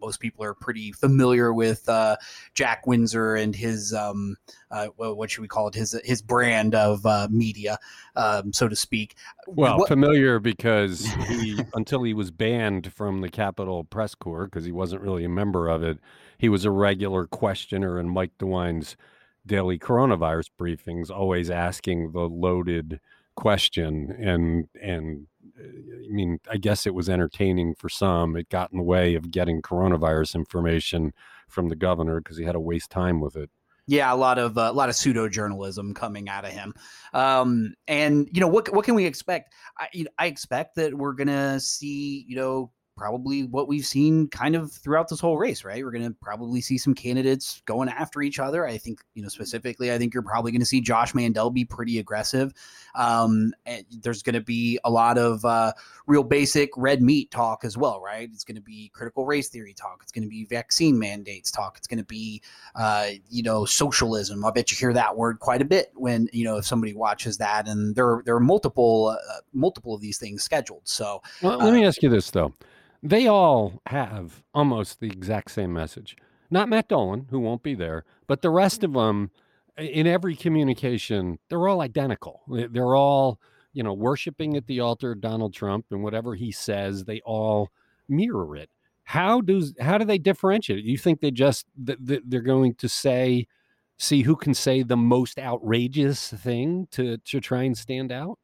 most 0.01 0.21
people 0.21 0.45
are 0.45 0.55
pretty 0.55 0.93
familiar 0.93 1.53
with 1.53 1.89
uh, 1.89 2.17
Jack 2.55 2.87
Windsor 2.87 3.37
and 3.37 3.55
his 3.55 3.93
um, 3.93 4.37
uh, 4.71 4.87
what 4.97 5.31
should 5.31 5.43
we 5.43 5.49
call 5.49 5.69
it? 5.69 5.75
His 5.75 5.99
his 6.05 6.23
brand 6.23 6.75
of 6.75 7.05
uh, 7.07 7.29
media, 7.31 7.79
um, 8.17 8.53
so 8.53 8.69
to 8.69 8.77
speak. 8.77 9.17
Well, 9.47 9.79
What- 9.79 9.89
familiar 9.89 10.39
because 10.39 11.07
he, 11.29 11.61
until 11.75 12.03
he 12.03 12.15
was 12.15 12.31
banned 12.31 12.93
from 12.93 13.21
the 13.21 13.29
Capitol 13.29 13.85
Press 13.85 14.15
Corps 14.15 14.47
because 14.47 14.65
he 14.65 14.73
wasn't 14.73 15.03
really 15.03 15.25
a 15.25 15.29
member 15.29 15.69
of 15.69 15.83
it, 15.83 15.99
he 16.39 16.49
was 16.49 16.65
a 16.65 16.71
regular 16.71 17.27
questioner 17.27 17.99
in 17.99 18.09
Mike 18.09 18.33
DeWine's 18.39 18.97
daily 19.47 19.79
coronavirus 19.79 20.51
briefings, 20.59 21.11
always 21.11 21.51
asking 21.51 22.13
the 22.13 22.29
loaded 22.29 23.01
question. 23.37 24.15
And 24.19 24.69
and 24.81 25.27
uh, 25.59 25.65
I 25.65 26.13
mean, 26.13 26.39
I 26.51 26.57
guess 26.57 26.87
it 26.87 26.95
was 26.95 27.09
entertaining 27.09 27.75
for 27.75 27.89
some. 27.89 28.37
It 28.37 28.49
got 28.49 28.73
in 28.73 28.79
the 28.79 28.85
way 28.85 29.15
of 29.15 29.31
getting 29.31 29.63
coronavirus 29.63 30.35
information 30.35 31.13
from 31.49 31.69
the 31.69 31.77
governor 31.77 32.21
because 32.21 32.37
he 32.37 32.45
had 32.45 32.53
to 32.53 32.61
waste 32.61 32.91
time 32.91 33.21
with 33.21 33.37
it. 33.37 33.51
Yeah, 33.87 34.13
a 34.13 34.17
lot 34.17 34.39
of 34.39 34.57
uh, 34.57 34.71
a 34.71 34.73
lot 34.73 34.89
of 34.89 34.97
pseudo 34.97 35.29
journalism 35.29 35.93
coming 35.93 36.29
out 36.29 36.47
of 36.47 36.53
him, 36.53 36.73
um, 37.13 37.75
and 37.87 38.29
you 38.33 38.41
know 38.41 38.49
what 38.49 38.73
what 38.73 38.87
can 38.87 38.95
we 38.95 39.05
expect? 39.05 39.53
I, 39.79 40.07
I 40.19 40.27
expect 40.27 40.77
that 40.77 40.95
we're 40.95 41.13
gonna 41.13 41.61
see 41.61 42.25
you 42.27 42.37
know 42.37 42.71
probably 42.97 43.45
what 43.45 43.69
we've 43.69 43.85
seen 43.85 44.29
kind 44.29 44.55
of 44.55 44.73
throughout 44.73 45.09
this 45.09 45.21
whole 45.21 45.37
race, 45.37 45.65
right? 45.65 45.85
We're 45.85 45.91
gonna 45.91 46.15
probably 46.21 46.61
see 46.61 46.79
some 46.79 46.95
candidates 46.95 47.63
going 47.67 47.89
after 47.89 48.23
each 48.23 48.39
other. 48.39 48.67
I 48.67 48.79
think 48.79 49.01
you 49.15 49.23
know 49.23 49.29
specifically, 49.29 49.93
I 49.93 49.99
think 49.99 50.15
you're 50.15 50.23
probably 50.23 50.53
gonna 50.53 50.65
see 50.65 50.81
Josh 50.81 51.15
Mandel 51.15 51.51
be 51.51 51.65
pretty 51.65 51.99
aggressive. 51.99 52.53
Um, 52.95 53.53
and 53.67 53.85
there's 54.03 54.23
gonna 54.23 54.41
be 54.41 54.79
a 54.85 54.91
lot 54.91 55.19
of 55.19 55.45
uh, 55.45 55.73
real 56.07 56.23
basic 56.23 56.71
red 56.77 57.03
meat 57.03 57.31
talk 57.31 57.65
as 57.65 57.77
well, 57.77 58.01
right? 58.01 58.29
It's 58.33 58.45
gonna 58.45 58.61
be 58.61 58.91
critical 58.95 59.27
race 59.27 59.49
theory 59.49 59.75
talk. 59.75 60.01
It's 60.03 60.13
gonna 60.13 60.29
be 60.29 60.45
vaccine 60.45 60.99
mandates 60.99 61.51
talk. 61.51 61.77
It's 61.77 61.87
gonna 61.87 62.05
be 62.05 62.43
uh, 62.75 63.09
you 63.29 63.43
know, 63.43 63.65
socialism. 63.65 64.45
I 64.45 64.51
bet 64.51 64.71
you 64.71 64.77
hear 64.77 64.93
that 64.93 65.17
word 65.17 65.41
quite 65.41 65.63
a 65.63 65.67
bit 65.67 65.91
when 65.95 66.29
you 66.33 66.45
know 66.45 66.59
if 66.59 66.67
somebody 66.67 66.95
watches 66.95 67.39
that, 67.39 67.69
and 67.69 67.95
there 67.95 68.23
there 68.25 68.37
are 68.37 68.41
multiple 68.41 69.17
uh, 69.19 69.41
multiple 69.53 69.95
of 69.95 70.01
these 70.01 70.19
things 70.19 70.43
scheduled. 70.43 70.83
So 70.85 71.23
Well, 71.43 71.59
let 71.59 71.73
me 71.73 71.85
ask 71.85 72.03
you 72.03 72.09
this 72.09 72.31
though. 72.31 72.53
They 73.05 73.27
all 73.27 73.83
have 73.87 74.43
almost 74.55 74.99
the 75.01 75.09
exact 75.09 75.51
same 75.51 75.73
message. 75.75 76.17
Not 76.51 76.69
Matt 76.71 76.89
Dolan, 76.89 77.27
who 77.31 77.39
won't 77.39 77.63
be 77.63 77.75
there, 77.75 78.05
but 78.27 78.41
the 78.41 78.51
rest 78.51 78.83
of 78.83 78.95
them 78.95 79.31
in 79.77 80.07
every 80.07 80.35
communication, 80.35 81.39
they're 81.51 81.69
all 81.69 81.83
identical. 81.83 82.43
They- 82.51 82.67
They're 82.67 82.95
all, 82.97 83.39
you 83.75 83.83
know, 83.83 83.93
worshiping 83.93 84.57
at 84.57 84.67
the 84.67 84.81
altar 84.81 85.13
of 85.13 85.21
Donald 85.21 85.53
Trump 85.53 85.87
and 85.91 86.03
whatever 86.03 86.35
he 86.35 86.51
says, 86.51 87.05
they 87.05 87.21
all 87.27 87.71
mirror 88.09 88.57
it. 88.57 88.71
How 89.05 89.41
does 89.43 89.75
how 89.81 89.99
do 89.99 90.07
they 90.07 90.17
differentiate? 90.19 90.85
You 90.85 90.97
think 90.97 91.21
they 91.21 91.31
just 91.31 91.67
th- 91.85 91.99
th- 92.07 92.23
they're 92.25 92.41
going 92.41 92.75
to 92.77 92.89
say 92.89 93.47
see 93.99 94.23
who 94.23 94.35
can 94.37 94.55
say 94.55 94.83
the 94.83 94.97
most 94.97 95.39
outrageous 95.39 96.29
thing 96.31 96.89
to 96.93 97.19
to 97.19 97.41
try 97.41 97.65
and 97.65 97.77
stand 97.77 98.11
out? 98.13 98.39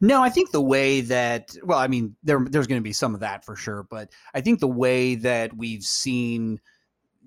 No, 0.00 0.22
I 0.22 0.30
think 0.30 0.50
the 0.50 0.60
way 0.60 1.02
that 1.02 1.54
well, 1.62 1.78
I 1.78 1.86
mean, 1.86 2.16
there 2.22 2.44
there's 2.48 2.66
going 2.66 2.80
to 2.80 2.84
be 2.84 2.92
some 2.92 3.14
of 3.14 3.20
that 3.20 3.44
for 3.44 3.56
sure, 3.56 3.86
but 3.90 4.10
I 4.34 4.40
think 4.40 4.60
the 4.60 4.68
way 4.68 5.14
that 5.16 5.56
we've 5.56 5.82
seen, 5.82 6.60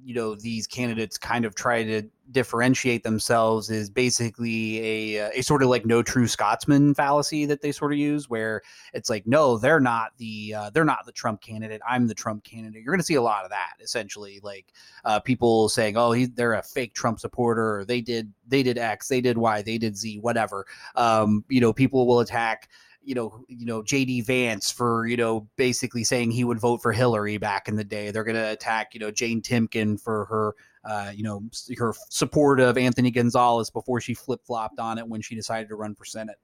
you 0.04 0.15
know, 0.15 0.36
these 0.36 0.67
candidates 0.67 1.17
kind 1.17 1.46
of 1.46 1.56
try 1.56 1.84
to 1.84 2.04
differentiate 2.31 3.03
themselves 3.03 3.69
is 3.69 3.89
basically 3.89 4.79
a 5.17 5.39
a 5.39 5.41
sort 5.41 5.62
of 5.62 5.69
like 5.69 5.86
no 5.86 6.01
true 6.01 6.27
Scotsman 6.27 6.93
fallacy 6.93 7.45
that 7.45 7.62
they 7.62 7.71
sort 7.71 7.91
of 7.91 7.99
use, 7.99 8.29
where 8.29 8.62
it's 8.93 9.09
like, 9.09 9.27
no, 9.27 9.57
they're 9.57 9.79
not 9.79 10.12
the 10.17 10.53
uh, 10.55 10.69
they're 10.69 10.86
not 10.86 11.05
the 11.05 11.12
Trump 11.12 11.41
candidate. 11.41 11.81
I'm 11.88 12.07
the 12.07 12.15
Trump 12.15 12.43
candidate. 12.43 12.83
You're 12.83 12.93
going 12.93 12.99
to 12.99 13.05
see 13.05 13.15
a 13.15 13.21
lot 13.21 13.43
of 13.43 13.49
that 13.49 13.73
essentially, 13.81 14.39
like 14.43 14.73
uh, 15.05 15.19
people 15.19 15.69
saying, 15.69 15.97
oh, 15.97 16.12
he, 16.12 16.25
they're 16.25 16.53
a 16.53 16.63
fake 16.63 16.93
Trump 16.93 17.19
supporter, 17.19 17.79
or 17.79 17.86
they 17.86 18.01
did 18.01 18.33
they 18.47 18.63
did 18.63 18.77
X, 18.77 19.07
they 19.07 19.21
did 19.21 19.38
Y, 19.38 19.62
they 19.62 19.77
did 19.77 19.97
Z, 19.97 20.19
whatever 20.19 20.65
um, 20.95 21.43
you 21.49 21.62
know, 21.62 21.73
people 21.73 22.07
will 22.07 22.19
attack, 22.19 22.69
you 23.03 23.15
know, 23.15 23.43
you 23.47 23.65
know, 23.65 23.81
JD 23.81 24.25
Vance 24.25 24.71
for, 24.71 25.05
you 25.07 25.17
know, 25.17 25.47
basically 25.55 26.03
saying 26.03 26.31
he 26.31 26.43
would 26.43 26.59
vote 26.59 26.81
for 26.81 26.91
Hillary 26.91 27.38
back 27.38 27.67
in 27.67 27.75
the 27.75 27.83
day. 27.83 28.12
They're 28.12 28.23
going 28.23 28.36
to 28.36 28.51
attack, 28.51 28.93
you 28.93 28.99
know, 28.99 29.12
Jane 29.12 29.41
Timken 29.41 29.99
for 29.99 30.25
her, 30.25 30.55
uh, 30.86 31.12
you 31.15 31.24
know, 31.24 31.43
her 31.78 31.93
support 32.10 32.60
of 32.60 32.78
Anthony 32.78 33.12
Gonzalez 33.12 33.69
before 33.69 34.02
she 34.02 34.13
flip 34.13 34.41
flopped 34.46 34.80
on 34.80 34.98
it 34.98 35.08
when 35.08 35.22
she 35.22 35.36
decided 35.36 35.69
to 35.69 35.76
run 35.76 35.96
for 35.96 36.06
Senate. 36.06 36.36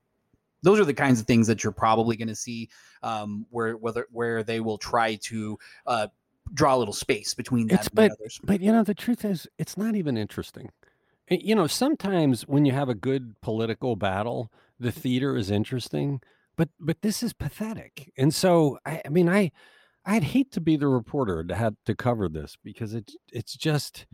Those 0.62 0.80
are 0.80 0.86
the 0.86 0.94
kinds 0.94 1.20
of 1.22 1.26
things 1.28 1.48
that 1.48 1.64
you're 1.64 1.72
probably 1.72 2.18
going 2.18 2.28
to 2.28 2.36
see 2.36 2.70
um, 3.04 3.46
where 3.50 3.78
whether 3.78 4.08
where 4.12 4.44
they 4.44 4.60
will 4.60 4.78
try 4.78 5.16
to 5.24 5.58
uh, 5.88 6.08
draw 6.54 6.76
a 6.76 6.78
little 6.78 6.94
space 6.94 7.34
between 7.34 7.68
that 7.68 7.74
It's- 7.76 7.88
and 7.88 7.96
but- 7.96 8.12
others. 8.12 8.40
But 8.44 8.62
you 8.62 8.72
know, 8.72 8.84
the 8.84 8.94
truth 8.94 9.24
is, 9.24 9.48
it's 9.58 9.78
not 9.78 9.96
even 9.96 10.18
interesting. 10.18 10.70
Uh, 11.32 11.36
You 11.40 11.56
know, 11.56 11.68
sometimes 11.68 12.48
when 12.48 12.66
you 12.66 12.74
have 12.74 12.90
a 12.90 12.96
good 12.96 13.40
political 13.42 13.96
battle, 13.96 14.52
the 14.80 14.92
theater 14.92 15.38
is 15.38 15.50
interesting, 15.52 16.22
but 16.58 16.70
but 16.80 17.02
this 17.02 17.24
is 17.24 17.32
pathetic. 17.34 18.12
And 18.18 18.34
so, 18.34 18.80
I, 18.86 19.02
I 19.06 19.10
mean, 19.10 19.30
I 19.30 19.52
I'd 20.10 20.24
hate 20.24 20.52
to 20.54 20.62
be 20.62 20.76
the 20.76 20.88
reporter 20.88 21.44
to 21.44 21.56
have 21.56 21.76
to 21.86 21.96
cover 21.96 22.28
this 22.28 22.58
because 22.64 22.96
it's 22.96 23.16
it's 23.32 23.54
just 23.56 24.08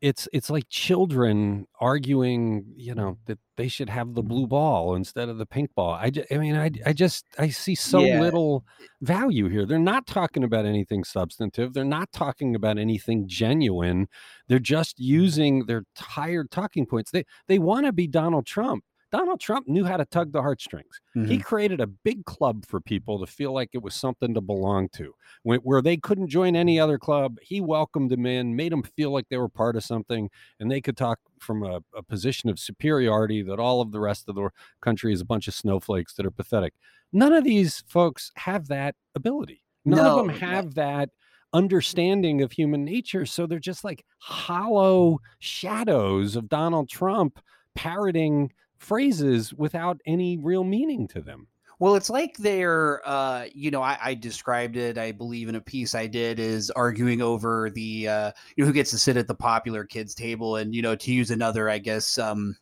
it's 0.00 0.26
it's 0.32 0.48
like 0.48 0.64
children 0.70 1.66
arguing, 1.80 2.64
you 2.76 2.94
know, 2.94 3.18
that 3.26 3.38
they 3.58 3.68
should 3.68 3.90
have 3.90 4.14
the 4.14 4.22
blue 4.22 4.46
ball 4.46 4.94
instead 4.94 5.28
of 5.28 5.36
the 5.36 5.44
pink 5.44 5.74
ball. 5.74 5.92
I, 5.92 6.08
just, 6.08 6.32
I 6.32 6.38
mean, 6.38 6.56
I, 6.56 6.70
I 6.86 6.94
just 6.94 7.26
I 7.38 7.48
see 7.48 7.74
so 7.74 8.00
Yeah. 8.00 8.20
little 8.22 8.64
value 9.02 9.48
here. 9.50 9.66
They're 9.66 9.78
not 9.78 10.06
talking 10.06 10.44
about 10.44 10.64
anything 10.64 11.04
substantive. 11.04 11.74
They're 11.74 11.84
not 11.84 12.10
talking 12.10 12.54
about 12.54 12.78
anything 12.78 13.28
genuine. 13.28 14.08
They're 14.48 14.58
just 14.58 14.96
mm-hmm. 14.96 15.12
using 15.12 15.66
their 15.66 15.84
tired 15.94 16.50
talking 16.50 16.86
points. 16.86 17.10
They 17.10 17.24
they 17.48 17.58
want 17.58 17.84
to 17.84 17.92
be 17.92 18.06
Donald 18.06 18.46
Trump. 18.46 18.84
Donald 19.14 19.38
Trump 19.38 19.68
knew 19.68 19.84
how 19.84 19.96
to 19.96 20.04
tug 20.06 20.32
the 20.32 20.42
heartstrings. 20.42 21.00
He 21.14 21.20
mm-hmm. 21.20 21.40
created 21.42 21.80
a 21.80 21.86
big 21.86 22.24
club 22.24 22.66
for 22.66 22.80
people 22.80 23.20
to 23.20 23.30
feel 23.30 23.52
like 23.52 23.70
it 23.72 23.80
was 23.80 23.94
something 23.94 24.34
to 24.34 24.40
belong 24.40 24.88
to, 24.94 25.14
where 25.44 25.80
they 25.80 25.96
couldn't 25.96 26.26
join 26.26 26.56
any 26.56 26.80
other 26.80 26.98
club. 26.98 27.38
He 27.40 27.60
welcomed 27.60 28.10
them 28.10 28.26
in, 28.26 28.56
made 28.56 28.72
them 28.72 28.82
feel 28.82 29.12
like 29.12 29.28
they 29.28 29.36
were 29.36 29.48
part 29.48 29.76
of 29.76 29.84
something, 29.84 30.28
and 30.58 30.68
they 30.68 30.80
could 30.80 30.96
talk 30.96 31.20
from 31.38 31.62
a, 31.62 31.80
a 31.96 32.02
position 32.02 32.50
of 32.50 32.58
superiority 32.58 33.40
that 33.42 33.60
all 33.60 33.80
of 33.80 33.92
the 33.92 34.00
rest 34.00 34.28
of 34.28 34.34
the 34.34 34.50
country 34.80 35.12
is 35.12 35.20
a 35.20 35.24
bunch 35.24 35.46
of 35.46 35.54
snowflakes 35.54 36.14
that 36.14 36.26
are 36.26 36.32
pathetic. 36.32 36.74
None 37.12 37.32
of 37.32 37.44
these 37.44 37.84
folks 37.86 38.32
have 38.34 38.66
that 38.66 38.96
ability. 39.14 39.62
None 39.84 39.98
No, 40.02 40.18
of 40.18 40.26
them 40.26 40.36
have 40.40 40.74
that 40.74 41.10
understanding 41.52 42.42
of 42.42 42.50
human 42.50 42.84
nature. 42.84 43.26
So 43.26 43.46
they're 43.46 43.60
just 43.60 43.84
like 43.84 44.04
hollow 44.18 45.20
shadows 45.38 46.34
of 46.34 46.48
Donald 46.48 46.88
Trump 46.88 47.38
parroting 47.76 48.50
phrases 48.84 49.52
without 49.54 50.00
any 50.06 50.36
real 50.36 50.64
meaning 50.64 51.08
to 51.08 51.20
them. 51.20 51.48
Well, 51.80 51.96
it's 51.96 52.08
like 52.08 52.36
they're, 52.36 53.02
uh, 53.04 53.46
you 53.52 53.70
know, 53.70 53.82
I, 53.82 53.98
I 54.00 54.14
described 54.14 54.76
it, 54.76 54.96
I 54.96 55.10
believe, 55.10 55.48
in 55.48 55.56
a 55.56 55.60
piece 55.60 55.94
I 55.94 56.06
did, 56.06 56.38
is 56.38 56.70
arguing 56.70 57.20
over 57.20 57.68
the, 57.70 58.08
uh, 58.08 58.32
you 58.54 58.62
know, 58.62 58.68
who 58.68 58.72
gets 58.72 58.92
to 58.92 58.98
sit 58.98 59.16
at 59.16 59.26
the 59.26 59.34
popular 59.34 59.84
kids 59.84 60.14
table, 60.14 60.56
and 60.56 60.74
you 60.74 60.82
know, 60.82 60.94
to 60.94 61.12
use 61.12 61.32
another, 61.32 61.68
I 61.68 61.78
guess, 61.78 62.16
um, 62.16 62.56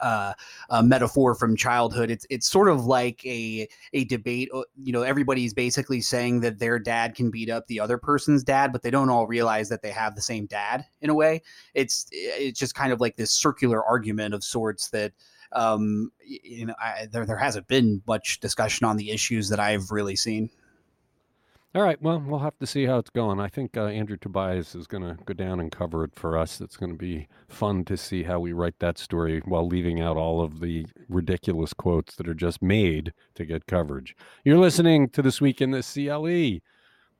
uh, 0.00 0.32
a 0.70 0.82
metaphor 0.82 1.34
from 1.34 1.56
childhood, 1.56 2.10
it's 2.10 2.26
it's 2.30 2.48
sort 2.48 2.68
of 2.68 2.86
like 2.86 3.24
a 3.24 3.68
a 3.92 4.04
debate. 4.04 4.48
You 4.82 4.92
know, 4.92 5.02
everybody's 5.02 5.54
basically 5.54 6.00
saying 6.00 6.40
that 6.40 6.58
their 6.58 6.78
dad 6.78 7.14
can 7.14 7.30
beat 7.30 7.50
up 7.50 7.66
the 7.66 7.80
other 7.80 7.98
person's 7.98 8.42
dad, 8.42 8.72
but 8.72 8.82
they 8.82 8.90
don't 8.90 9.10
all 9.10 9.26
realize 9.26 9.68
that 9.68 9.82
they 9.82 9.90
have 9.90 10.14
the 10.14 10.22
same 10.22 10.46
dad 10.46 10.84
in 11.00 11.10
a 11.10 11.14
way. 11.14 11.42
It's 11.74 12.06
it's 12.10 12.58
just 12.58 12.74
kind 12.74 12.92
of 12.92 13.00
like 13.00 13.16
this 13.16 13.32
circular 13.32 13.84
argument 13.84 14.34
of 14.34 14.44
sorts 14.44 14.88
that 14.90 15.12
um 15.56 16.12
you 16.24 16.66
know 16.66 16.74
I, 16.78 17.08
there 17.10 17.26
there 17.26 17.36
hasn't 17.36 17.66
been 17.66 18.02
much 18.06 18.40
discussion 18.40 18.86
on 18.86 18.96
the 18.96 19.10
issues 19.10 19.48
that 19.48 19.58
I've 19.60 19.90
really 19.90 20.16
seen. 20.16 20.50
All 21.74 21.82
right. 21.82 22.00
Well, 22.00 22.24
we'll 22.26 22.38
have 22.38 22.58
to 22.60 22.66
see 22.66 22.86
how 22.86 22.96
it's 22.96 23.10
going. 23.10 23.38
I 23.38 23.48
think 23.48 23.76
uh, 23.76 23.84
Andrew 23.84 24.16
Tobias 24.16 24.74
is 24.74 24.86
going 24.86 25.02
to 25.02 25.22
go 25.26 25.34
down 25.34 25.60
and 25.60 25.70
cover 25.70 26.04
it 26.04 26.12
for 26.14 26.38
us. 26.38 26.62
It's 26.62 26.78
going 26.78 26.92
to 26.92 26.96
be 26.96 27.28
fun 27.48 27.84
to 27.84 27.98
see 27.98 28.22
how 28.22 28.40
we 28.40 28.54
write 28.54 28.78
that 28.78 28.96
story 28.96 29.42
while 29.44 29.66
leaving 29.66 30.00
out 30.00 30.16
all 30.16 30.40
of 30.40 30.60
the 30.60 30.86
ridiculous 31.10 31.74
quotes 31.74 32.14
that 32.14 32.28
are 32.28 32.34
just 32.34 32.62
made 32.62 33.12
to 33.34 33.44
get 33.44 33.66
coverage. 33.66 34.16
You're 34.42 34.56
listening 34.56 35.10
to 35.10 35.20
This 35.20 35.42
Week 35.42 35.60
in 35.60 35.70
the 35.70 35.82
CLE. 35.82 36.62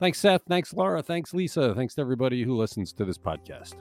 Thanks, 0.01 0.21
Seth. 0.21 0.45
Thanks, 0.49 0.73
Laura. 0.73 1.03
Thanks, 1.03 1.35
Lisa. 1.35 1.75
Thanks 1.75 1.95
to 1.97 2.01
everybody 2.01 2.43
who 2.43 2.57
listens 2.57 2.95
to 2.95 3.05
this 3.05 3.19
podcast. 3.19 3.75